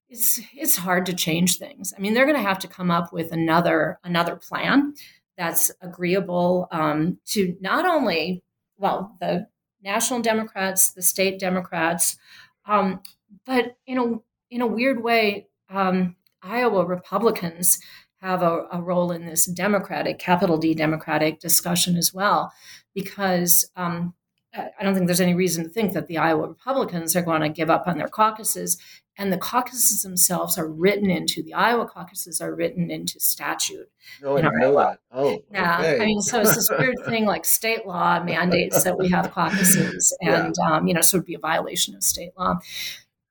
[0.09, 1.93] it's it's hard to change things.
[1.95, 4.93] I mean, they're going to have to come up with another another plan
[5.37, 8.43] that's agreeable um, to not only,
[8.77, 9.47] well, the
[9.83, 12.17] national Democrats, the state Democrats,
[12.65, 13.01] um,
[13.45, 14.03] but in a
[14.51, 17.79] in a weird way, um, Iowa Republicans
[18.21, 22.53] have a, a, role in this Democratic, capital D Democratic discussion as well,
[22.93, 24.13] because um,
[24.55, 27.49] I don't think there's any reason to think that the Iowa Republicans are going to
[27.49, 28.77] give up on their caucuses
[29.17, 33.89] and the caucuses themselves are written into the Iowa caucuses are written into statute.
[34.21, 34.99] No, I didn't know that.
[35.11, 35.79] Oh, yeah.
[35.79, 36.01] Okay.
[36.01, 40.15] I mean, so it's this weird thing like state law mandates that we have caucuses,
[40.21, 40.71] and yeah.
[40.71, 42.55] um, you know, so it'd be a violation of state law.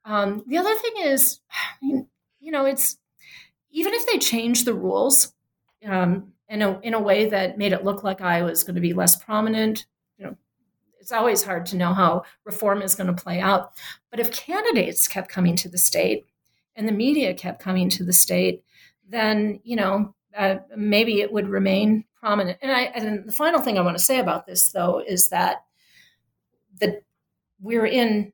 [0.05, 1.41] Um, the other thing is,
[2.43, 2.99] you know, it's
[3.71, 5.33] even if they change the rules
[5.87, 8.81] um, in a in a way that made it look like Iowa is going to
[8.81, 9.87] be less prominent,
[10.19, 10.37] you know,
[11.01, 13.73] it's always hard to know how reform is going to play out.
[14.11, 16.27] But if candidates kept coming to the state
[16.77, 18.63] and the media kept coming to the state,
[19.09, 22.59] then you know uh, maybe it would remain prominent.
[22.61, 25.65] And I and the final thing I want to say about this though is that
[26.81, 27.03] that
[27.61, 28.33] we're in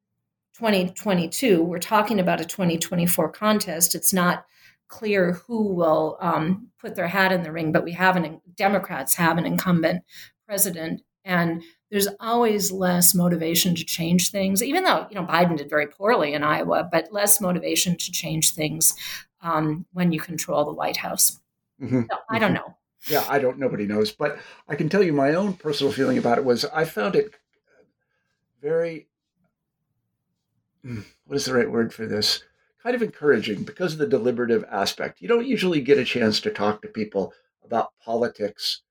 [0.59, 1.63] 2022.
[1.63, 3.95] We're talking about a 2024 contest.
[3.95, 4.45] It's not
[4.89, 9.15] clear who will um, put their hat in the ring, but we have an Democrats
[9.15, 10.03] have an incumbent
[10.49, 15.71] president, and there's always less motivation to change things, even though you know Biden did
[15.71, 18.95] very poorly in Iowa, but less motivation to change things
[19.43, 21.39] um, when you control the White House.
[21.81, 22.03] Mm-hmm.
[22.11, 22.67] So, I don't mm-hmm.
[22.67, 22.77] know.
[23.07, 23.61] Yeah, I don't.
[23.61, 26.85] Nobody knows, but I can tell you my own personal feeling about it was I
[26.85, 27.33] found it
[28.61, 29.07] very.
[30.83, 32.43] Hmm, what is the right word for this?
[32.83, 35.21] Kind of encouraging because of the deliberative aspect.
[35.21, 37.33] You don't usually get a chance to talk to people
[37.65, 38.83] about politics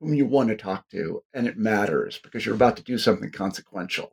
[0.00, 3.30] whom you want to talk to, and it matters because you're about to do something
[3.30, 4.12] consequential.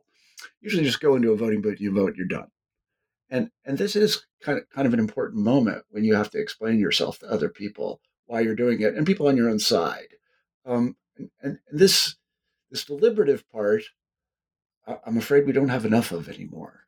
[0.60, 2.48] Usually, just go into a voting booth, you vote, you're done.
[3.30, 6.40] And and this is kind of kind of an important moment when you have to
[6.40, 10.08] explain yourself to other people why you're doing it, and people on your own side.
[10.64, 12.16] Um, and, and this
[12.70, 13.82] this deliberative part,
[14.86, 16.83] I'm afraid we don't have enough of anymore.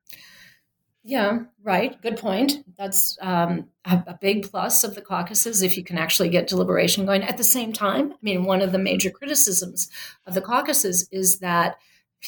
[1.08, 2.02] Yeah, right.
[2.02, 2.64] Good point.
[2.76, 7.06] That's um, a, a, big plus of the caucuses if you can actually get deliberation
[7.06, 7.22] going.
[7.22, 9.88] At the same time, I mean, one of the major criticisms
[10.26, 11.76] of the caucuses is that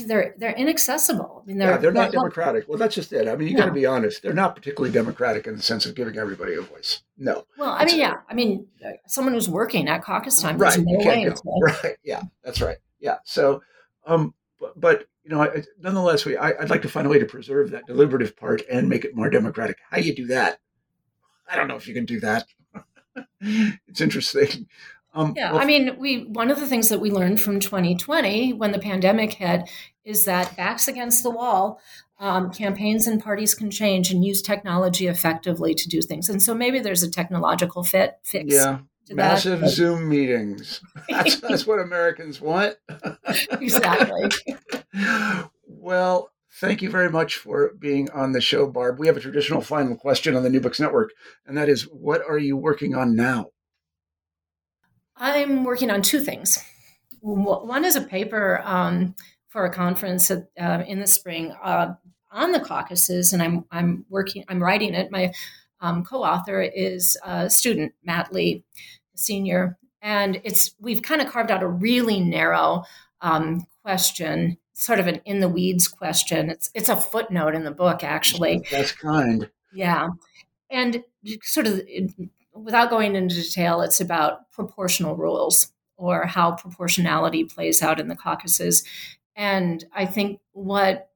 [0.07, 1.43] they're they're inaccessible.
[1.43, 2.69] I mean, they're, yeah, they're not they're democratic.
[2.69, 3.27] Well, that's just it.
[3.27, 3.63] I mean, you no.
[3.63, 4.23] got to be honest.
[4.23, 7.03] They're not particularly democratic in the sense of giving everybody a voice.
[7.17, 7.47] No.
[7.59, 8.19] Well, I mean, yeah.
[8.31, 8.69] I mean,
[9.09, 10.79] someone who's working at caucus time, right?
[10.79, 11.01] No
[11.63, 11.97] right.
[12.05, 12.77] Yeah, that's right.
[13.01, 13.17] Yeah.
[13.25, 13.61] So,
[14.07, 17.19] um, but, but you know, I, nonetheless, we I, would like to find a way
[17.19, 19.77] to preserve that deliberative part and make it more democratic.
[19.91, 20.59] How you do that?
[21.47, 22.47] I don't know if you can do that.
[23.41, 24.69] it's interesting.
[25.13, 28.55] Um, yeah, well, I mean, we one of the things that we learned from 2020
[28.55, 29.69] when the pandemic hit
[30.03, 31.79] is that backs against the wall,
[32.19, 36.31] um, campaigns and parties can change and use technology effectively to do things.
[36.31, 38.55] And so maybe there's a technological fit fix.
[38.55, 38.79] Yeah,
[39.11, 39.71] massive that.
[39.71, 40.81] Zoom meetings.
[41.09, 42.77] That's, that's what Americans want.
[43.53, 44.31] exactly.
[45.67, 46.31] well,
[46.61, 48.99] thank you very much for being on the show, Barb.
[48.99, 51.13] We have a traditional final question on the New Books Network,
[51.47, 53.47] and that is what are you working on now?
[55.17, 56.59] I'm working on two things.
[57.21, 59.15] One is a paper um,
[59.49, 61.95] for a conference at, uh, in the spring uh,
[62.31, 64.45] on the caucuses, and I'm I'm working.
[64.49, 65.11] I'm writing it.
[65.11, 65.33] My
[65.81, 68.65] um, co-author is a student, Matt Lee,
[69.19, 72.85] senior, and it's we've kind of carved out a really narrow
[73.21, 76.51] um, question, sort of an in the weeds question.
[76.51, 78.65] It's it's a footnote in the book, actually.
[78.71, 79.51] That's kind.
[79.73, 80.09] Yeah,
[80.71, 81.03] and
[81.43, 81.83] sort of
[82.55, 88.17] without going into detail, it's about proportional rules or how proportionality plays out in the
[88.17, 88.85] caucuses.
[89.37, 91.11] And I think what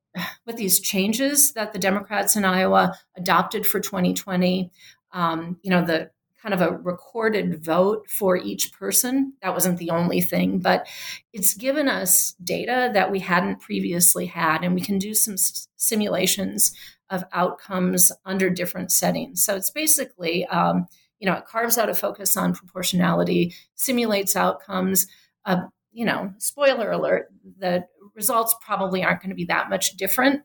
[0.47, 4.71] with these changes that the Democrats in Iowa adopted for 2020,
[5.13, 6.11] um, you know, the
[6.43, 9.35] kind of a recorded vote for each person.
[9.43, 10.87] That wasn't the only thing, but
[11.33, 15.69] it's given us data that we hadn't previously had, and we can do some s-
[15.77, 16.75] simulations
[17.11, 19.45] of outcomes under different settings.
[19.45, 20.87] So it's basically um,
[21.23, 25.07] you know, it carves out a focus on proportionality, simulates outcomes.
[25.45, 25.63] Uh,
[25.93, 27.29] you know, spoiler alert:
[27.59, 27.87] the
[28.17, 30.43] results probably aren't going to be that much different,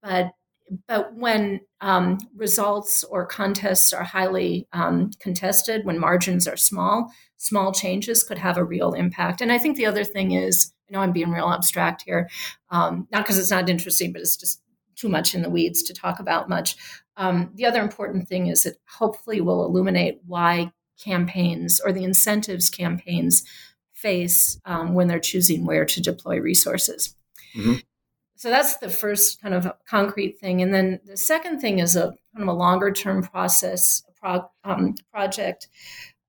[0.00, 0.30] but
[0.86, 7.72] but when um, results or contests are highly um, contested, when margins are small, small
[7.72, 9.40] changes could have a real impact.
[9.40, 12.28] And I think the other thing is, I know I'm being real abstract here,
[12.70, 14.62] um, not because it's not interesting, but it's just
[14.96, 16.76] too much in the weeds to talk about much.
[17.16, 22.70] Um, the other important thing is it hopefully will illuminate why campaigns or the incentives
[22.70, 23.44] campaigns
[23.92, 27.14] face um, when they're choosing where to deploy resources.
[27.56, 27.74] Mm-hmm.
[28.42, 30.62] So that's the first kind of concrete thing.
[30.62, 34.96] And then the second thing is a kind of a longer term process, pro, um,
[35.12, 35.68] project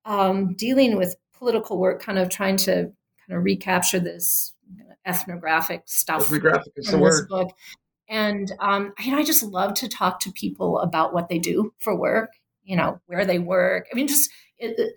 [0.04, 4.54] um, dealing with political work, kind of trying to kind of recapture this
[5.04, 7.28] ethnographic stuff ethnographic is the word.
[7.28, 7.50] book
[8.08, 11.74] and um, you know, I just love to talk to people about what they do
[11.80, 12.30] for work.
[12.62, 13.88] You know, where they work.
[13.92, 14.94] I mean, just it,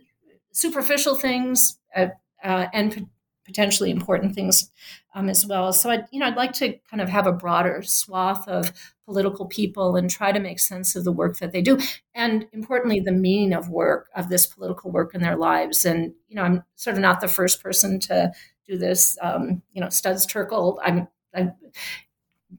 [0.52, 2.10] superficial things uh,
[2.44, 3.10] uh, and
[3.48, 4.70] potentially important things
[5.16, 5.74] um, as well.
[5.74, 8.72] So, I, you know, I'd like to kind of have a broader swath of
[9.06, 11.80] political people and try to make sense of the work that they do,
[12.14, 15.86] and importantly, the meaning of work of this political work in their lives.
[15.86, 18.32] And you know, I'm sort of not the first person to
[18.68, 19.18] do this.
[19.22, 20.78] Um, you know, Studs Terkel.
[20.84, 21.54] I'm, I'm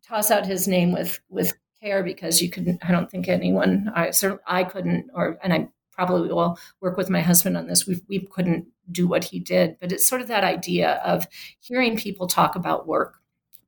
[0.02, 2.82] toss out his name with with care because you couldn't.
[2.82, 3.92] I don't think anyone.
[3.94, 5.68] I certainly I couldn't, or and I
[5.98, 7.86] probably will work with my husband on this.
[7.86, 11.26] We we couldn't do what he did, but it's sort of that idea of
[11.58, 13.18] hearing people talk about work,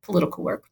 [0.03, 0.71] political work.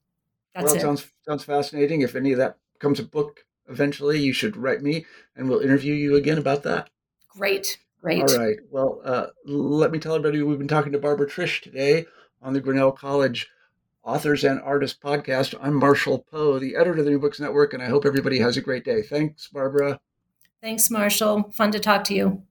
[0.54, 0.80] That's well, it.
[0.80, 2.02] Sounds sounds fascinating.
[2.02, 5.04] If any of that becomes a book eventually, you should write me,
[5.34, 6.90] and we'll interview you again about that.
[7.28, 7.78] Great.
[8.00, 8.22] Great.
[8.22, 8.58] All right.
[8.70, 12.06] Well, uh, let me tell everybody we've been talking to Barbara Trish today
[12.40, 13.48] on the Grinnell College
[14.04, 15.56] Authors and Artists podcast.
[15.60, 18.56] I'm Marshall Poe, the editor of the New Books Network, and I hope everybody has
[18.56, 19.02] a great day.
[19.02, 19.98] Thanks, Barbara.
[20.62, 21.50] Thanks, Marshall.
[21.52, 22.42] Fun to talk to you.